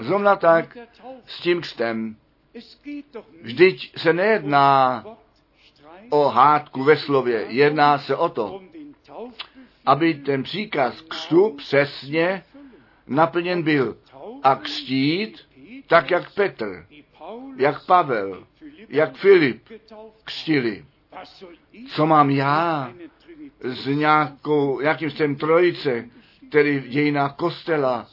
[0.00, 0.78] Zrovna tak
[1.26, 2.16] s tím křtem.
[3.42, 5.04] Vždyť se nejedná
[6.10, 8.60] o hádku ve slově, jedná se o to,
[9.86, 12.42] aby ten příkaz křtu přesně
[13.06, 13.96] naplněn byl
[14.42, 15.40] a křtít
[15.86, 16.86] tak, jak Petr,
[17.56, 18.46] jak Pavel,
[18.88, 19.68] jak Filip
[20.24, 20.84] křtili.
[21.88, 22.92] Co mám já
[23.60, 26.04] s nějakou, jakým jsem trojice,
[26.48, 28.06] který v dějinách kostela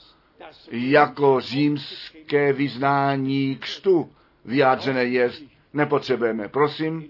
[0.71, 4.11] jako římské vyznání křtu
[4.45, 5.31] vyjádřené je,
[5.73, 6.47] nepotřebujeme.
[6.47, 7.07] Prosím,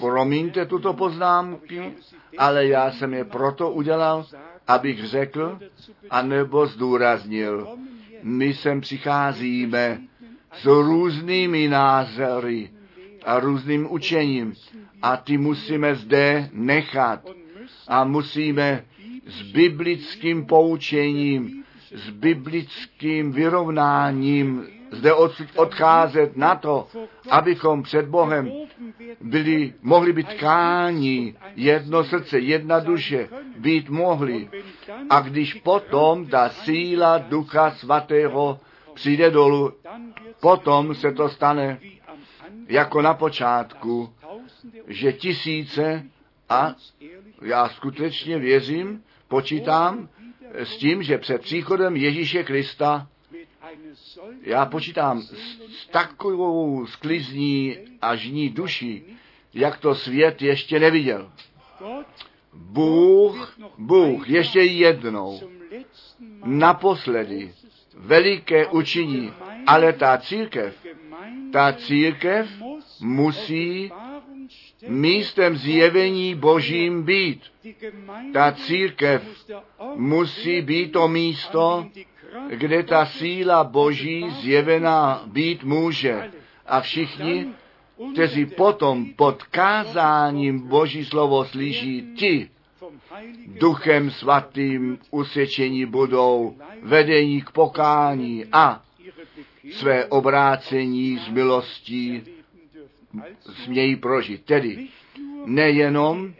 [0.00, 1.92] promiňte tuto poznámky,
[2.38, 4.26] ale já jsem je proto udělal,
[4.66, 5.58] abych řekl,
[6.10, 7.68] anebo zdůraznil.
[8.22, 10.00] My sem přicházíme
[10.52, 12.70] s různými názory
[13.24, 14.54] a různým učením
[15.02, 17.20] a ty musíme zde nechat
[17.88, 18.84] a musíme
[19.26, 25.12] s biblickým poučením s biblickým vyrovnáním zde
[25.56, 26.86] odcházet na to,
[27.30, 28.52] abychom před Bohem
[29.20, 33.28] byli, mohli být tkáni, jedno srdce, jedna duše,
[33.58, 34.48] být mohli.
[35.10, 38.60] A když potom ta síla Ducha Svatého
[38.94, 39.72] přijde dolů,
[40.40, 41.78] potom se to stane
[42.68, 44.12] jako na počátku,
[44.86, 46.06] že tisíce
[46.48, 46.74] a
[47.42, 50.08] já skutečně věřím, počítám,
[50.54, 53.08] s tím, že před příchodem Ježíše Krista
[54.42, 59.04] já počítám s takovou sklizní a žní duší,
[59.54, 61.32] jak to svět ještě neviděl.
[62.52, 65.40] Bůh, Bůh ještě jednou,
[66.44, 67.54] naposledy,
[67.94, 69.32] veliké učiní,
[69.66, 70.86] ale ta církev,
[71.52, 72.48] ta církev
[73.00, 73.92] musí
[74.88, 77.40] místem zjevení božím být.
[78.32, 79.22] Ta církev
[79.94, 81.86] musí být to místo,
[82.48, 86.30] kde ta síla boží zjevená být může.
[86.66, 87.46] A všichni,
[88.12, 92.48] kteří potom pod kázáním boží slovo slyší, ti
[93.46, 98.82] duchem svatým usvědčení budou vedení k pokání a
[99.72, 102.35] své obrácení z milostí
[103.64, 104.44] smějí prožít.
[104.44, 104.88] Tedy
[105.46, 106.34] nejenom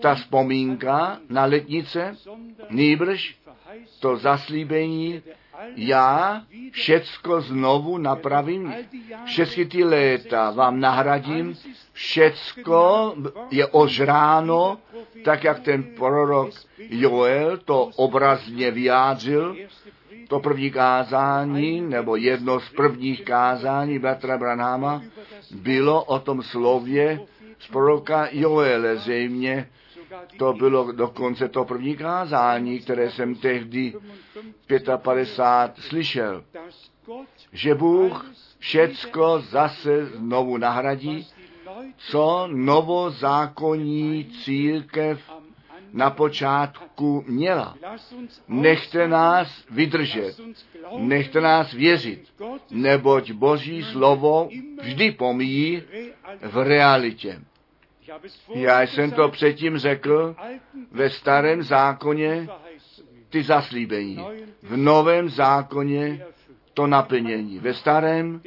[0.00, 2.16] ta vzpomínka na letnice,
[2.70, 3.36] nýbrž
[4.00, 5.22] to zaslíbení,
[5.76, 8.74] já všecko znovu napravím,
[9.24, 11.56] všechny ty léta vám nahradím,
[11.92, 13.14] všecko
[13.50, 14.78] je ožráno,
[15.24, 19.56] tak jak ten prorok Joel to obrazně vyjádřil,
[20.28, 25.02] to první kázání, nebo jedno z prvních kázání bratra Branáma,
[25.50, 27.20] bylo o tom slově
[27.58, 29.68] z proroka Joele zřejmě.
[30.38, 33.94] To bylo dokonce to první kázání, které jsem tehdy
[34.96, 36.44] 55 slyšel,
[37.52, 38.26] že Bůh
[38.58, 41.26] všecko zase znovu nahradí,
[41.98, 45.20] co novozákonní církev
[45.96, 47.76] na počátku měla.
[48.48, 50.40] Nechte nás vydržet,
[50.98, 52.32] nechte nás věřit,
[52.70, 54.48] neboť Boží slovo
[54.82, 55.82] vždy pomíjí
[56.42, 57.40] v realitě.
[58.54, 60.36] Já jsem to předtím řekl
[60.90, 62.48] ve starém zákoně
[63.28, 64.18] ty zaslíbení,
[64.62, 66.24] v novém zákoně
[66.74, 67.58] to naplnění.
[67.58, 68.42] Ve starém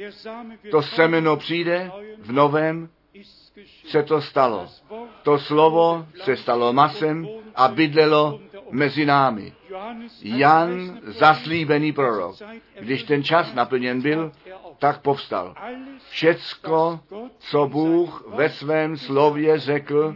[0.70, 2.88] to semeno přijde, v novém
[3.84, 4.68] se to stalo.
[5.22, 8.40] To slovo se stalo masem a bydlelo
[8.70, 9.52] mezi námi.
[10.22, 12.36] Jan, zaslíbený prorok,
[12.80, 14.32] když ten čas naplněn byl,
[14.78, 15.54] tak povstal.
[16.10, 17.00] Všecko,
[17.38, 20.14] co Bůh ve svém slově řekl,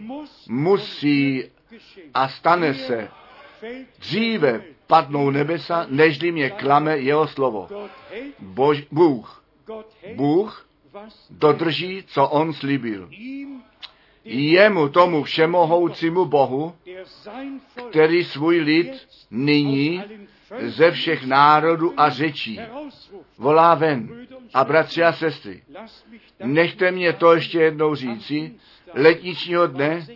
[0.49, 1.45] musí
[2.15, 3.09] a stane se.
[3.99, 7.69] Dříve padnou nebesa, nežli mě klame jeho slovo.
[8.39, 9.45] Bož, Bůh,
[10.15, 10.67] Bůh
[11.31, 13.11] dodrží, co on slíbil.
[14.25, 16.75] Jemu, tomu všemohoucímu Bohu,
[17.91, 20.03] který svůj lid nyní
[20.61, 22.61] ze všech národů a řečí
[23.39, 24.27] volá ven.
[24.55, 25.63] A bratři a sestry,
[26.45, 28.55] nechte mě to ještě jednou říci,
[28.95, 30.07] letničního dne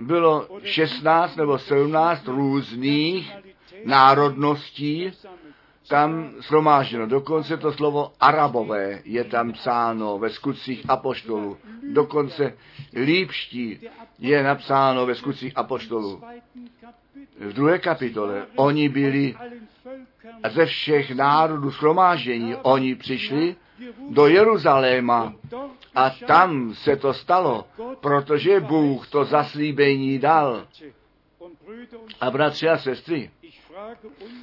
[0.00, 3.32] bylo 16 nebo 17 různých
[3.84, 5.12] národností
[5.88, 7.06] tam shromážděno.
[7.06, 11.56] Dokonce to slovo arabové je tam psáno ve skutcích apoštolů.
[11.92, 12.54] Dokonce
[13.04, 13.80] lípští
[14.18, 16.22] je napsáno ve skutcích apoštolů.
[17.40, 19.34] V druhé kapitole oni byli
[20.50, 22.56] ze všech národů shromáždění.
[22.56, 23.56] Oni přišli
[24.10, 25.34] do Jeruzaléma
[25.94, 27.64] a tam se to stalo,
[28.00, 30.66] protože Bůh to zaslíbení dal.
[32.20, 33.30] A bratři a sestry,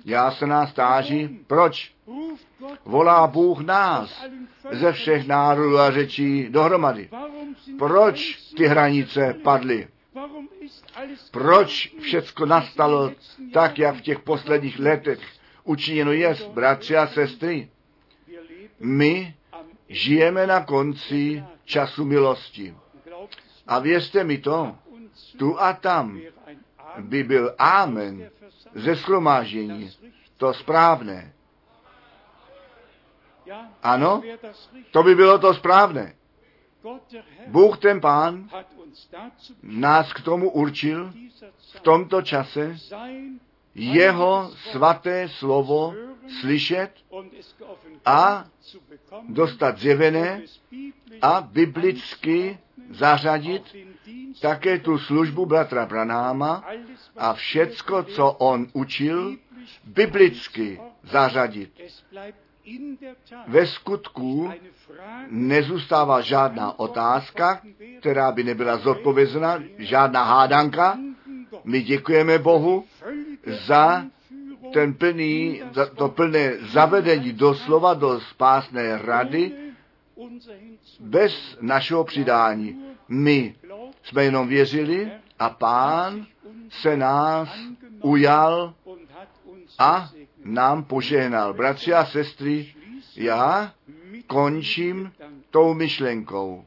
[0.06, 1.96] já se nás táží, proč
[2.86, 4.26] volá Bůh nás
[4.72, 7.10] ze všech národů a řečí dohromady.
[7.80, 9.88] Proč ty hranice padly?
[11.32, 13.12] Proč všecko nastalo
[13.54, 15.20] tak, jak v těch posledních letech
[15.64, 17.70] učiněno je, bratři a sestry?
[18.80, 19.36] My
[19.90, 22.76] žijeme na konci času milosti.
[23.68, 24.76] A věřte mi to,
[25.38, 26.22] tu a tam
[27.00, 28.30] by byl amen
[28.76, 29.90] ze schromáždění,
[30.38, 31.34] to správné.
[33.84, 34.22] Ano,
[34.92, 36.16] to by bylo to správné.
[37.48, 38.50] Bůh ten pán
[39.64, 41.14] nás k tomu určil
[41.58, 42.78] v tomto čase
[43.76, 45.94] jeho svaté slovo
[46.40, 46.92] slyšet
[48.06, 48.46] a
[49.30, 50.42] dostat zjevené
[51.22, 52.60] a biblicky
[52.90, 53.76] zařadit
[54.42, 56.64] také tu službu bratra Branáma
[57.18, 59.38] a všecko, co on učil,
[59.86, 61.82] biblicky zařadit.
[63.48, 64.52] Ve skutku
[65.30, 67.62] nezůstává žádná otázka,
[68.00, 70.98] která by nebyla zodpovězena, žádná hádanka.
[71.64, 72.86] My děkujeme Bohu
[73.68, 74.06] za
[74.74, 79.65] ten plný, za to plné zavedení doslova do spásné rady
[81.00, 82.86] bez našeho přidání.
[83.08, 83.56] My
[84.04, 86.26] jsme jenom věřili a pán
[86.70, 87.50] se nás
[88.02, 88.74] ujal
[89.80, 90.12] a
[90.44, 91.54] nám požehnal.
[91.54, 92.74] Bratři a sestry,
[93.16, 93.74] já
[94.28, 95.12] končím
[95.50, 96.66] tou myšlenkou.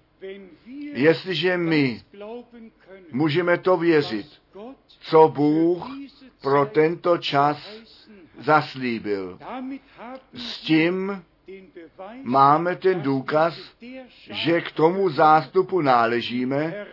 [0.92, 2.02] Jestliže my
[3.12, 4.26] můžeme to věřit,
[5.00, 5.88] co Bůh
[6.42, 7.58] pro tento čas
[8.38, 9.38] zaslíbil.
[10.34, 11.24] S tím
[12.22, 13.54] máme ten důkaz,
[14.30, 16.86] že k tomu zástupu náležíme,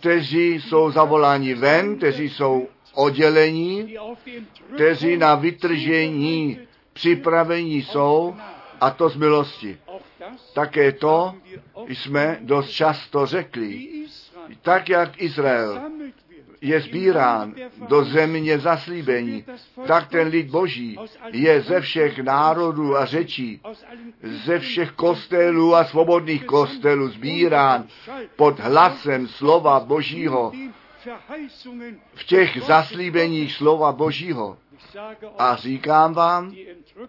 [0.00, 3.96] kteří jsou zavoláni ven, kteří jsou oddělení,
[4.74, 6.58] kteří na vytržení
[6.92, 8.36] připravení jsou,
[8.80, 9.78] a to z milosti.
[10.54, 11.34] Také to
[11.88, 13.88] jsme dost často řekli.
[14.62, 15.80] Tak jak Izrael
[16.62, 17.54] je sbírán
[17.88, 19.44] do země zaslíbení,
[19.86, 20.96] tak ten lid boží
[21.32, 23.60] je ze všech národů a řečí,
[24.22, 27.86] ze všech kostelů a svobodných kostelů sbírán
[28.36, 30.52] pod hlasem slova božího
[32.14, 34.58] v těch zaslíbeních slova božího.
[35.38, 36.54] A říkám vám,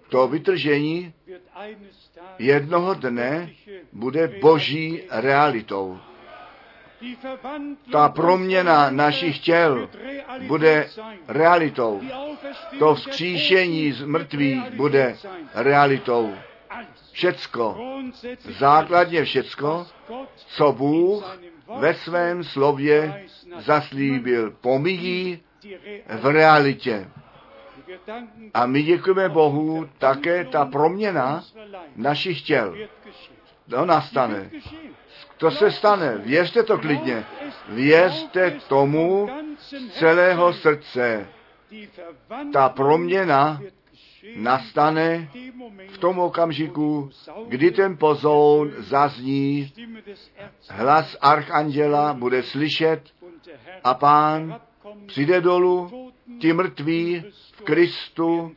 [0.09, 1.13] to vytržení
[2.39, 3.49] jednoho dne
[3.93, 5.99] bude boží realitou
[7.91, 9.89] ta proměna našich těl
[10.47, 10.89] bude
[11.27, 12.01] realitou.
[12.79, 15.15] To vzkříšení z mrtvých bude
[15.53, 16.33] realitou.
[17.11, 17.77] Všecko,
[18.59, 19.87] základně všecko,
[20.47, 21.37] co Bůh
[21.79, 23.25] ve svém slově
[23.57, 25.39] zaslíbil, pomíjí
[26.21, 27.09] v realitě.
[28.53, 31.43] A my děkujeme Bohu, také ta proměna
[31.95, 32.75] našich těl.
[33.69, 34.49] To nastane.
[35.37, 36.17] To se stane.
[36.17, 37.25] Věřte to klidně.
[37.69, 41.27] Věřte tomu z celého srdce.
[42.53, 43.61] Ta proměna
[44.35, 45.29] nastane
[45.87, 47.09] v tom okamžiku,
[47.47, 49.73] kdy ten pozoun zazní
[50.69, 53.01] hlas archanděla bude slyšet
[53.83, 54.61] a pán
[55.05, 57.23] přijde dolů, ti mrtví
[57.53, 58.51] v Kristu,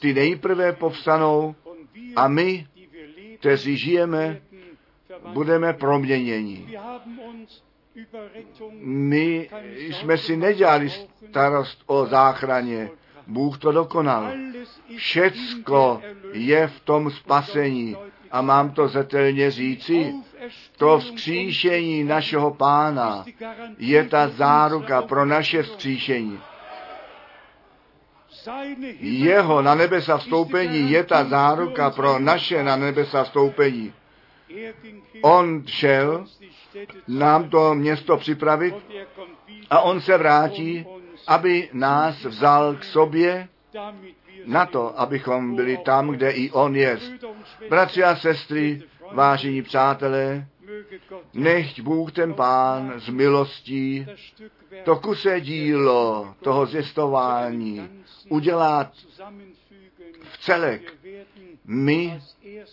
[0.00, 1.54] ty nejprve povstanou
[2.16, 2.66] a my,
[3.38, 4.42] kteří žijeme,
[5.32, 6.78] budeme proměněni.
[8.80, 10.90] My jsme si nedělali
[11.30, 12.90] starost o záchraně.
[13.26, 14.32] Bůh to dokonal.
[14.96, 16.00] Všecko
[16.32, 17.96] je v tom spasení.
[18.30, 20.14] A mám to zetelně říci,
[20.76, 23.24] to vzkříšení našeho pána
[23.78, 26.40] je ta záruka pro naše vzkříšení.
[29.00, 33.92] Jeho na nebesa vstoupení je ta záruka pro naše na nebesa vstoupení.
[35.22, 36.24] On šel
[37.08, 38.74] nám to město připravit
[39.70, 40.86] a on se vrátí,
[41.26, 43.48] aby nás vzal k sobě
[44.46, 46.98] na to, abychom byli tam, kde i on je.
[47.68, 50.46] Bratři a sestry, vážení přátelé,
[51.34, 54.06] nechť Bůh ten pán z milostí
[54.84, 57.88] to kuse dílo toho zjistování
[58.28, 58.92] udělat
[60.22, 60.94] v celek.
[61.66, 62.22] My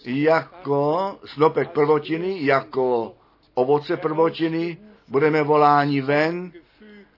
[0.06, 3.16] jako snopek prvotiny, jako
[3.54, 6.52] ovoce prvotiny, budeme voláni ven,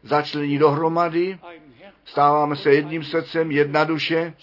[0.03, 1.39] začlení dohromady,
[2.06, 4.34] stáváme se jedním srdcem, jedna duše,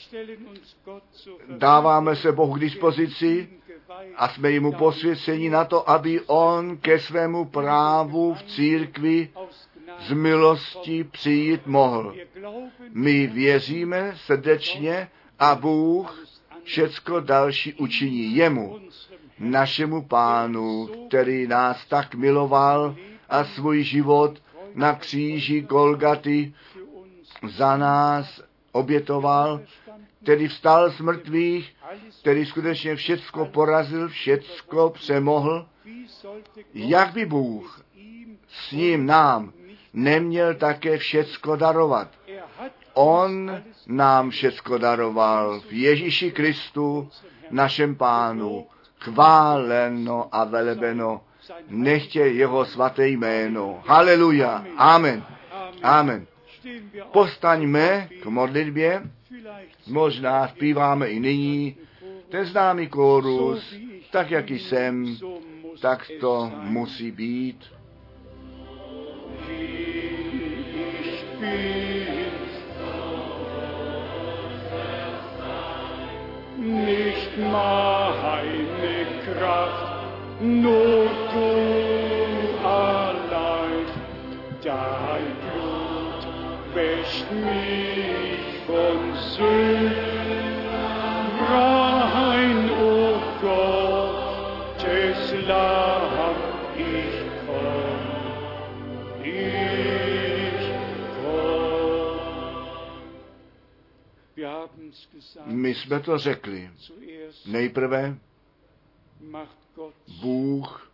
[1.49, 3.49] dáváme se Bohu k dispozici
[4.17, 9.29] a jsme jemu posvěceni na to, aby on ke svému právu v církvi
[10.01, 12.15] z milosti přijít mohl.
[12.93, 16.25] My věříme srdečně a Bůh
[16.69, 18.79] všecko další učiní jemu,
[19.39, 22.97] našemu pánu, který nás tak miloval
[23.29, 24.43] a svůj život
[24.75, 26.55] na kříži Golgaty
[27.57, 28.41] za nás
[28.73, 29.61] obětoval,
[30.23, 31.77] který vstal z mrtvých,
[32.21, 35.67] který skutečně všecko porazil, všecko přemohl,
[36.75, 37.85] jak by Bůh
[38.49, 39.53] s ním nám
[39.93, 42.18] neměl také všecko darovat.
[42.99, 47.09] On nám všecko daroval v Ježíši Kristu,
[47.51, 48.67] našem pánu,
[48.99, 51.21] chváleno a velebeno,
[51.69, 53.83] nechtě jeho svaté jméno.
[53.87, 54.65] Haleluja.
[54.77, 55.25] Amen.
[55.83, 56.27] Amen.
[57.13, 59.03] Postaňme k modlitbě,
[59.87, 61.77] možná zpíváme i nyní
[62.29, 63.75] ten známý kórus,
[64.11, 65.17] tak jak jsem,
[65.81, 67.65] tak to musí být.
[76.61, 79.93] Nicht meine Kraft,
[80.41, 81.51] nur du
[82.67, 83.87] allein,
[84.65, 86.23] dein Blut
[86.75, 88.99] wäscht mich von
[89.37, 89.95] Sünden
[91.49, 95.88] rein, o Gottes Lamm, ich
[105.45, 106.71] My jsme to řekli.
[107.47, 108.19] Nejprve
[110.21, 110.91] Bůh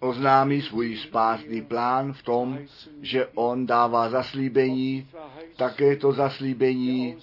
[0.00, 2.58] oznámí svůj spásný plán v tom,
[3.00, 5.08] že on dává zaslíbení,
[5.56, 7.16] také to zaslíbení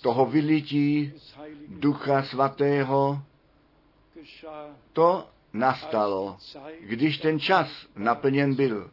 [0.00, 1.12] toho vylití
[1.68, 3.22] Ducha Svatého,
[4.92, 6.36] to nastalo,
[6.80, 8.90] když ten čas naplněn byl.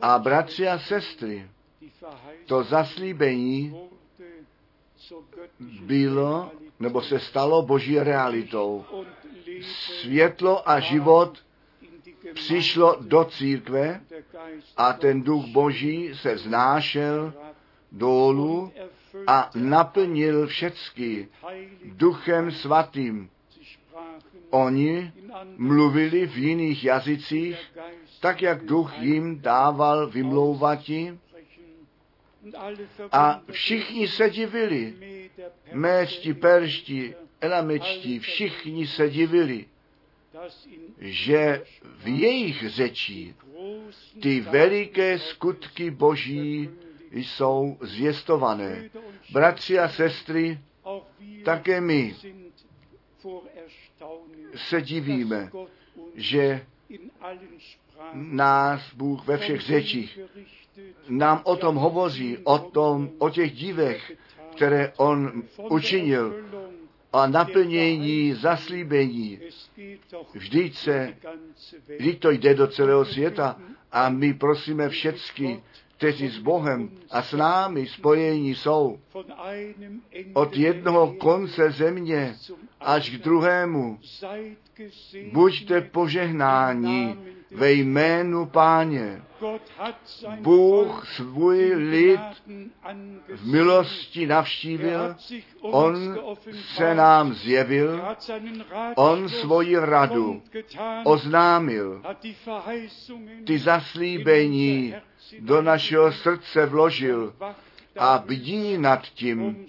[0.00, 1.48] A bratři a sestry,
[2.46, 3.76] to zaslíbení
[5.80, 6.50] bylo
[6.80, 8.84] nebo se stalo boží realitou.
[10.00, 11.38] Světlo a život
[12.34, 14.00] přišlo do církve
[14.76, 17.32] a ten duch boží se vznášel
[17.92, 18.72] dolů
[19.26, 21.28] a naplnil všecky
[21.84, 23.30] duchem svatým.
[24.50, 25.12] Oni
[25.56, 27.58] mluvili v jiných jazycích,
[28.20, 31.18] tak jak duch jim dával vymlouvati
[33.12, 34.94] a všichni se divili.
[35.72, 39.66] Méčti, peršti, elamečti, všichni se divili,
[40.98, 41.64] že
[41.98, 43.34] v jejich řečí
[44.22, 46.70] ty veliké skutky boží
[47.12, 48.90] jsou zvěstované.
[49.32, 50.60] Bratři a sestry,
[51.44, 52.14] také my
[54.54, 55.50] se divíme,
[56.14, 56.66] že
[58.12, 60.18] nás Bůh ve všech řečích
[61.08, 64.12] nám o tom hovoří, o tom, o těch divech,
[64.56, 66.34] které on učinil
[67.12, 69.40] a naplnění zaslíbení.
[70.34, 71.14] Vždyť se,
[71.98, 73.60] vždyť to jde do celého světa
[73.92, 75.62] a my prosíme všecky,
[76.04, 78.98] kteří s Bohem a s námi spojení jsou,
[80.32, 82.34] od jednoho konce země
[82.80, 83.98] až k druhému.
[85.32, 87.16] Buďte požehnáni
[87.50, 89.22] ve jménu Páně.
[90.40, 92.20] Bůh svůj lid
[93.28, 95.16] v milosti navštívil,
[95.60, 96.18] on
[96.74, 98.02] se nám zjevil,
[98.96, 100.42] on svoji radu
[101.04, 102.02] oznámil,
[103.44, 104.94] ty zaslíbení
[105.40, 107.34] do našeho srdce vložil
[107.98, 109.66] a bdí nad tím,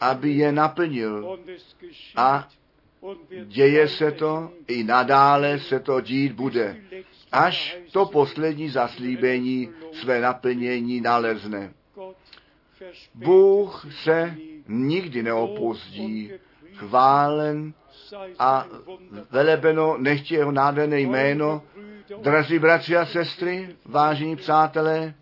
[0.00, 1.38] aby je naplnil.
[2.16, 2.48] A
[3.44, 6.76] děje se to, i nadále se to dít bude,
[7.32, 11.72] až to poslední zaslíbení své naplnění nalezne.
[13.14, 14.36] Bůh se
[14.68, 16.32] nikdy neopozdí,
[16.74, 17.72] chválen
[18.38, 18.66] a
[19.30, 21.62] velebeno nechtě jeho nádherné jméno.
[22.18, 25.14] Drazí bratři a sestry, vážení přátelé,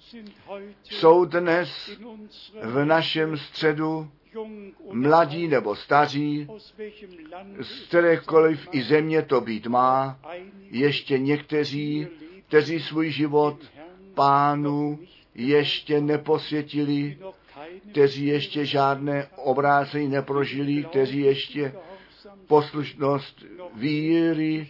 [0.82, 1.90] jsou dnes
[2.62, 4.10] v našem středu
[4.92, 6.48] mladí nebo staří,
[7.60, 10.18] z kterékoliv i země to být má,
[10.70, 12.06] ještě někteří,
[12.48, 13.56] kteří svůj život
[14.14, 14.98] pánu
[15.34, 17.18] ještě neposvětili,
[17.90, 21.72] kteří ještě žádné obrácení neprožili, kteří ještě
[22.46, 23.44] poslušnost
[23.74, 24.68] víry,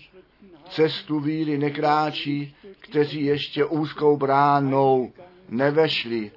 [0.71, 5.13] cestu víry nekráčí, kteří ještě úzkou bránou
[5.49, 6.31] nevešli,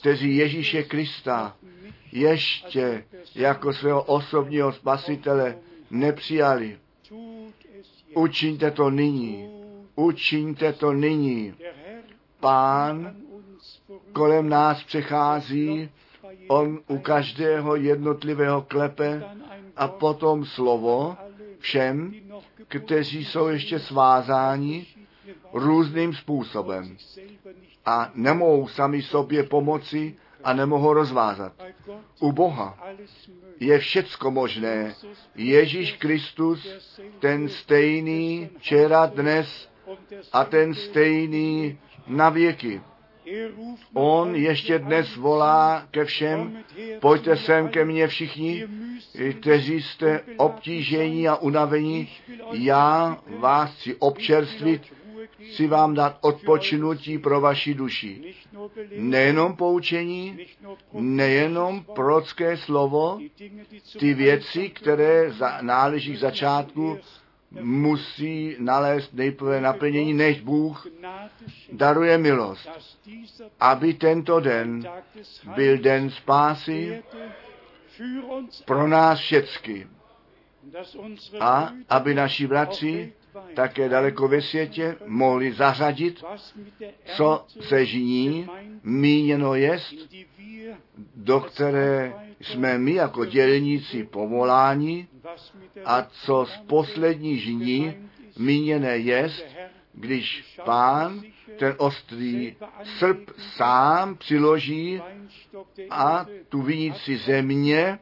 [0.00, 1.56] kteří Ježíše Krista
[2.12, 3.04] ještě
[3.34, 5.58] jako svého osobního spasitele
[5.90, 6.78] nepřijali.
[8.14, 9.48] Učiňte to nyní.
[9.94, 11.54] Učiňte to nyní.
[12.40, 13.16] Pán
[14.12, 15.90] kolem nás přechází,
[16.48, 19.22] on u každého jednotlivého klepe
[19.76, 21.16] a potom slovo
[21.58, 22.14] všem,
[22.68, 24.86] kteří jsou ještě svázáni
[25.52, 26.96] různým způsobem
[27.86, 31.52] a nemohou sami sobě pomoci a nemohou rozvázat.
[32.20, 32.78] U Boha
[33.60, 34.94] je všecko možné.
[35.34, 36.66] Ježíš Kristus,
[37.18, 39.68] ten stejný včera, dnes
[40.32, 42.80] a ten stejný na věky.
[43.94, 46.58] On ještě dnes volá ke všem,
[47.00, 48.66] pojďte sem ke mně všichni,
[49.40, 52.08] kteří jste obtížení a unavení,
[52.52, 54.82] já vás chci občerstvit,
[55.50, 58.34] chci vám dát odpočinutí pro vaši duši.
[58.96, 60.38] Nejenom poučení,
[60.92, 63.18] nejenom prorocké slovo,
[63.98, 66.98] ty věci, které za, náleží k začátku,
[67.60, 70.86] musí nalézt nejprve naplnění, než Bůh
[71.72, 72.68] daruje milost,
[73.60, 74.88] aby tento den
[75.54, 77.02] byl den spásy
[78.64, 79.88] pro nás všecky.
[81.40, 83.12] A aby naši bratři
[83.54, 86.24] také daleko ve světě mohli zařadit,
[87.16, 88.48] co se žní,
[88.84, 89.94] míněno jest,
[91.16, 95.08] do které jsme my jako dělníci povoláni
[95.84, 97.94] a co z poslední žní
[98.38, 99.44] míněné jest,
[99.92, 101.22] když pán
[101.58, 102.56] ten ostrý
[102.98, 105.02] srp sám přiloží
[105.90, 107.98] a tu vinici země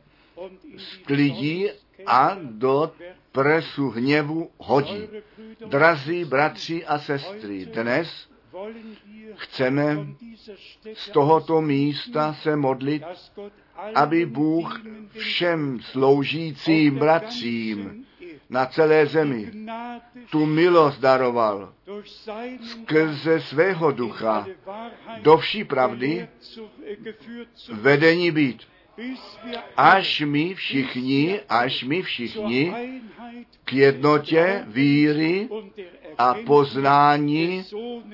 [0.77, 1.69] sklidí
[2.07, 2.93] a do
[3.33, 5.09] presu hněvu hodí.
[5.67, 8.29] Drazí bratři a sestry, dnes
[9.37, 10.07] chceme
[10.95, 13.03] z tohoto místa se modlit,
[13.95, 14.83] aby Bůh
[15.19, 18.05] všem sloužícím bratřím
[18.51, 19.53] na celé zemi
[20.31, 21.75] tu milost daroval
[22.63, 24.47] skrze svého ducha
[25.23, 26.29] do vší pravdy
[27.73, 28.72] vedení být.
[29.77, 32.75] Až my všichni, až my všichni
[33.65, 35.49] k jednotě víry
[36.19, 37.65] a poznání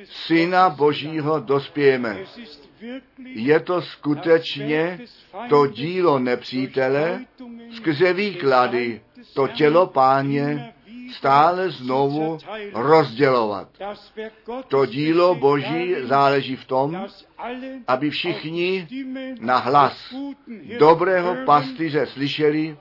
[0.04, 2.18] Syna Božího dospějeme.
[3.20, 5.00] Je to skutečně
[5.48, 7.24] to dílo nepřítele
[7.76, 9.00] skrze výklady,
[9.34, 10.72] to tělo páně
[11.12, 12.38] stále znovu
[12.74, 13.68] rozdělovat.
[14.68, 17.06] To dílo Boží záleží v tom,
[17.86, 18.88] aby všichni
[19.40, 20.14] na hlas
[20.78, 22.76] dobrého pastýře slyšeli,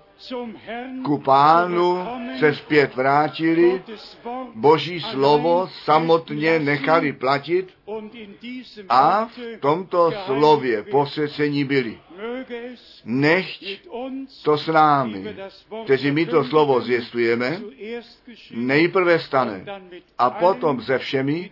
[1.05, 2.05] ku pánu
[2.39, 3.83] se zpět vrátili,
[4.55, 7.73] Boží slovo samotně nechali platit
[8.89, 11.99] a v tomto slově posvěcení byli.
[13.05, 13.65] Nechť
[14.43, 15.35] to s námi,
[15.83, 17.61] kteří my to slovo zvěstujeme,
[18.51, 19.65] nejprve stane
[20.17, 21.51] a potom se všemi,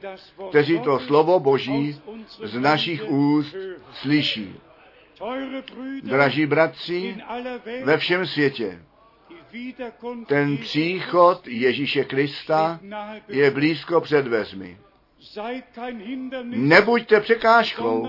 [0.49, 2.01] kteří to slovo Boží
[2.43, 3.55] z našich úst
[3.93, 4.55] slyší.
[6.03, 7.17] Draží bratři,
[7.83, 8.79] ve všem světě,
[10.27, 12.79] ten příchod Ježíše Krista
[13.27, 14.27] je blízko před
[16.05, 18.07] Hindernis, Nebuďte překážkou,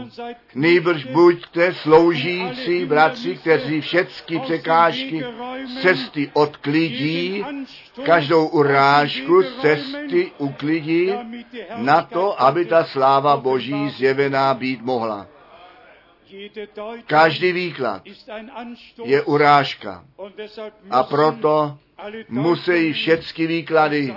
[0.55, 5.25] nejbrž buďte sloužící bratři, kteří všechny překážky
[5.67, 7.45] z cesty odklidí,
[8.03, 11.13] každou urážku z cesty uklidí,
[11.77, 15.27] na to, aby ta sláva Boží zjevená být mohla.
[17.07, 18.03] Každý výklad
[19.05, 20.05] je urážka
[20.91, 21.79] a proto
[22.29, 24.15] musí všechny výklady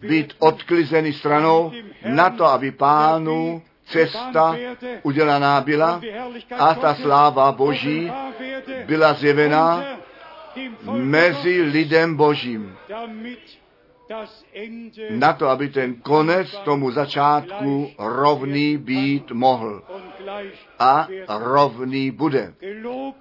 [0.00, 1.72] být odklizeny stranou
[2.04, 4.56] na to, aby pánu cesta
[5.02, 6.00] udělaná byla
[6.58, 8.12] a ta sláva Boží
[8.86, 9.84] byla zjevená
[10.90, 12.76] mezi lidem Božím.
[15.10, 19.82] Na to, aby ten konec tomu začátku rovný být mohl.
[20.78, 22.54] A rovný bude.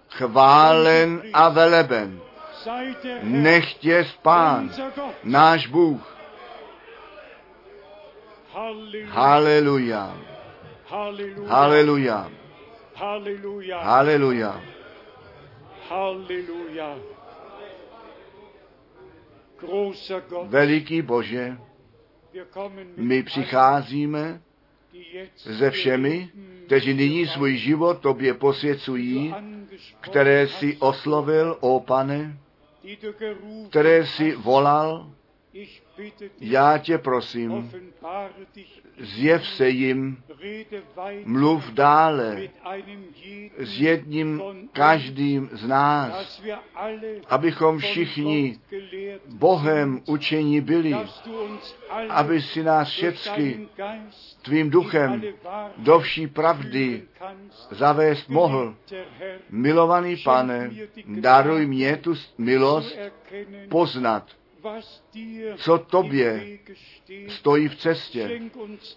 [0.10, 2.22] Chválen a veleben.
[2.64, 5.16] sei der Herr, Nechtě Pán, unser Gott.
[5.24, 6.18] náš Bůh.
[9.08, 10.18] Haleluja.
[10.86, 12.32] Haleluja.
[15.82, 17.00] Haleluja.
[19.60, 21.58] Großer Gott, Veliký Bože,
[22.96, 24.42] my přicházíme
[25.36, 26.30] se všemi,
[26.65, 29.36] kteří nyní svůj život tobě posvěcují,
[30.02, 32.38] které si oslovil, o pane,
[33.69, 35.11] které si volal,
[36.40, 37.72] já tě prosím,
[38.99, 40.18] zjev se jim,
[41.26, 42.38] mluv dále
[43.57, 44.41] s jedním
[44.74, 46.41] každým z nás,
[47.30, 48.60] abychom všichni
[49.26, 50.95] Bohem učení byli,
[52.10, 53.68] aby si nás všecky
[54.41, 55.24] tvým duchem
[55.78, 57.03] do vší pravdy
[57.72, 58.76] zavést mohl.
[59.49, 60.72] Milovaný pane,
[61.06, 62.98] daruj mě tu milost
[63.69, 64.36] poznat,
[65.58, 66.58] co tobě
[67.28, 68.42] stojí v cestě.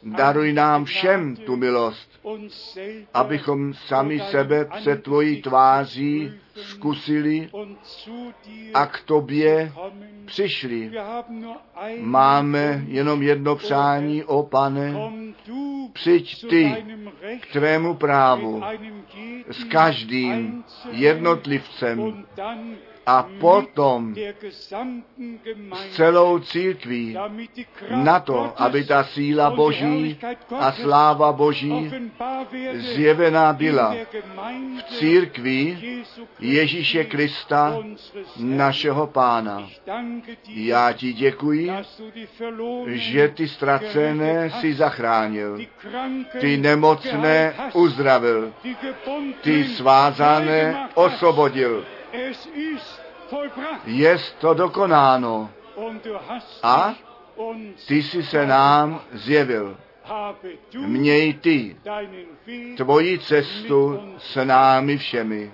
[0.02, 2.20] Daruj nám všem tu milost,
[3.14, 7.50] abychom sami sebe před tvojí tváří zkusili
[8.74, 9.72] a k tobě
[10.24, 10.90] přišli.
[12.00, 14.94] Máme jenom jedno přání, o pane,
[15.92, 16.84] Přijď ty
[17.40, 18.62] k tvému právu
[19.50, 22.24] s každým jednotlivcem
[23.06, 24.14] a potom
[24.50, 24.74] s
[25.96, 27.16] celou církví
[27.90, 30.18] na to, aby ta síla Boží
[30.58, 31.90] a sláva Boží
[32.74, 33.96] zjevená byla
[34.88, 36.02] v Christi,
[36.40, 37.78] Ježíše Krista,
[38.36, 39.68] našeho pána.
[40.48, 41.70] Já ti děkuji,
[42.86, 45.58] že ty ztracené si zachránil,
[46.40, 48.52] ty nemocné uzdravil,
[49.40, 51.84] ty svázané osvobodil.
[53.84, 55.50] Jest to dokonáno
[56.62, 56.94] A
[57.88, 59.76] ty jsi se nám zjevil.
[60.78, 61.76] Měj ty
[62.76, 65.52] tvoji cestu s námi všemi.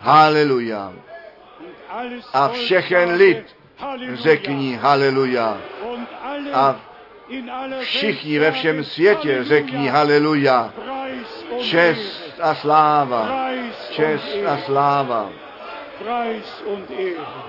[0.00, 0.92] Haleluja.
[2.32, 3.56] A všechen lid
[4.12, 5.60] řekni haleluja.
[6.52, 6.80] A
[7.80, 10.72] všichni ve všem světě řekni haleluja.
[11.60, 13.48] Čest a sláva.
[13.90, 15.30] Čest a sláva.
[15.98, 17.42] Preis und Ehre.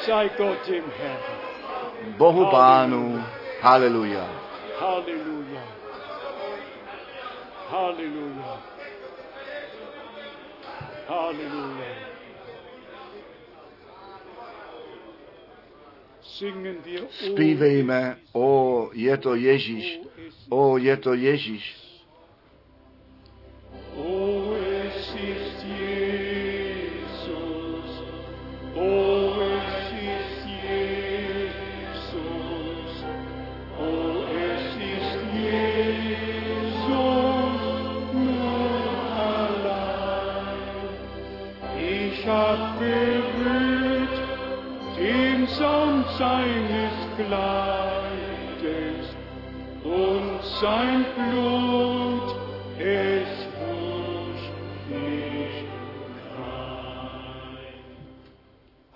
[0.00, 2.16] Sei Gott dem Herrn.
[2.16, 3.24] Bohu Pánu.
[3.60, 4.26] Haleluja.
[4.80, 5.62] Halleluja.
[7.70, 8.58] Halleluja.
[11.08, 12.09] Halleluja.
[17.10, 20.00] Zpívejme, o, je to Ježíš.
[20.48, 21.76] O, je to Ježíš.
[23.96, 27.10] O, es ist Jesus.
[28.74, 29.09] O,
[46.18, 49.04] seines Kleides
[49.84, 52.36] und sein Blut,
[52.78, 54.46] es wusch
[54.88, 55.56] mich
[56.36, 57.74] rein.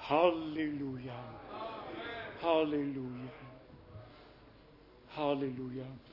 [0.08, 1.22] Halleluja,
[2.42, 3.32] Halleluja,
[5.16, 6.03] Halleluja.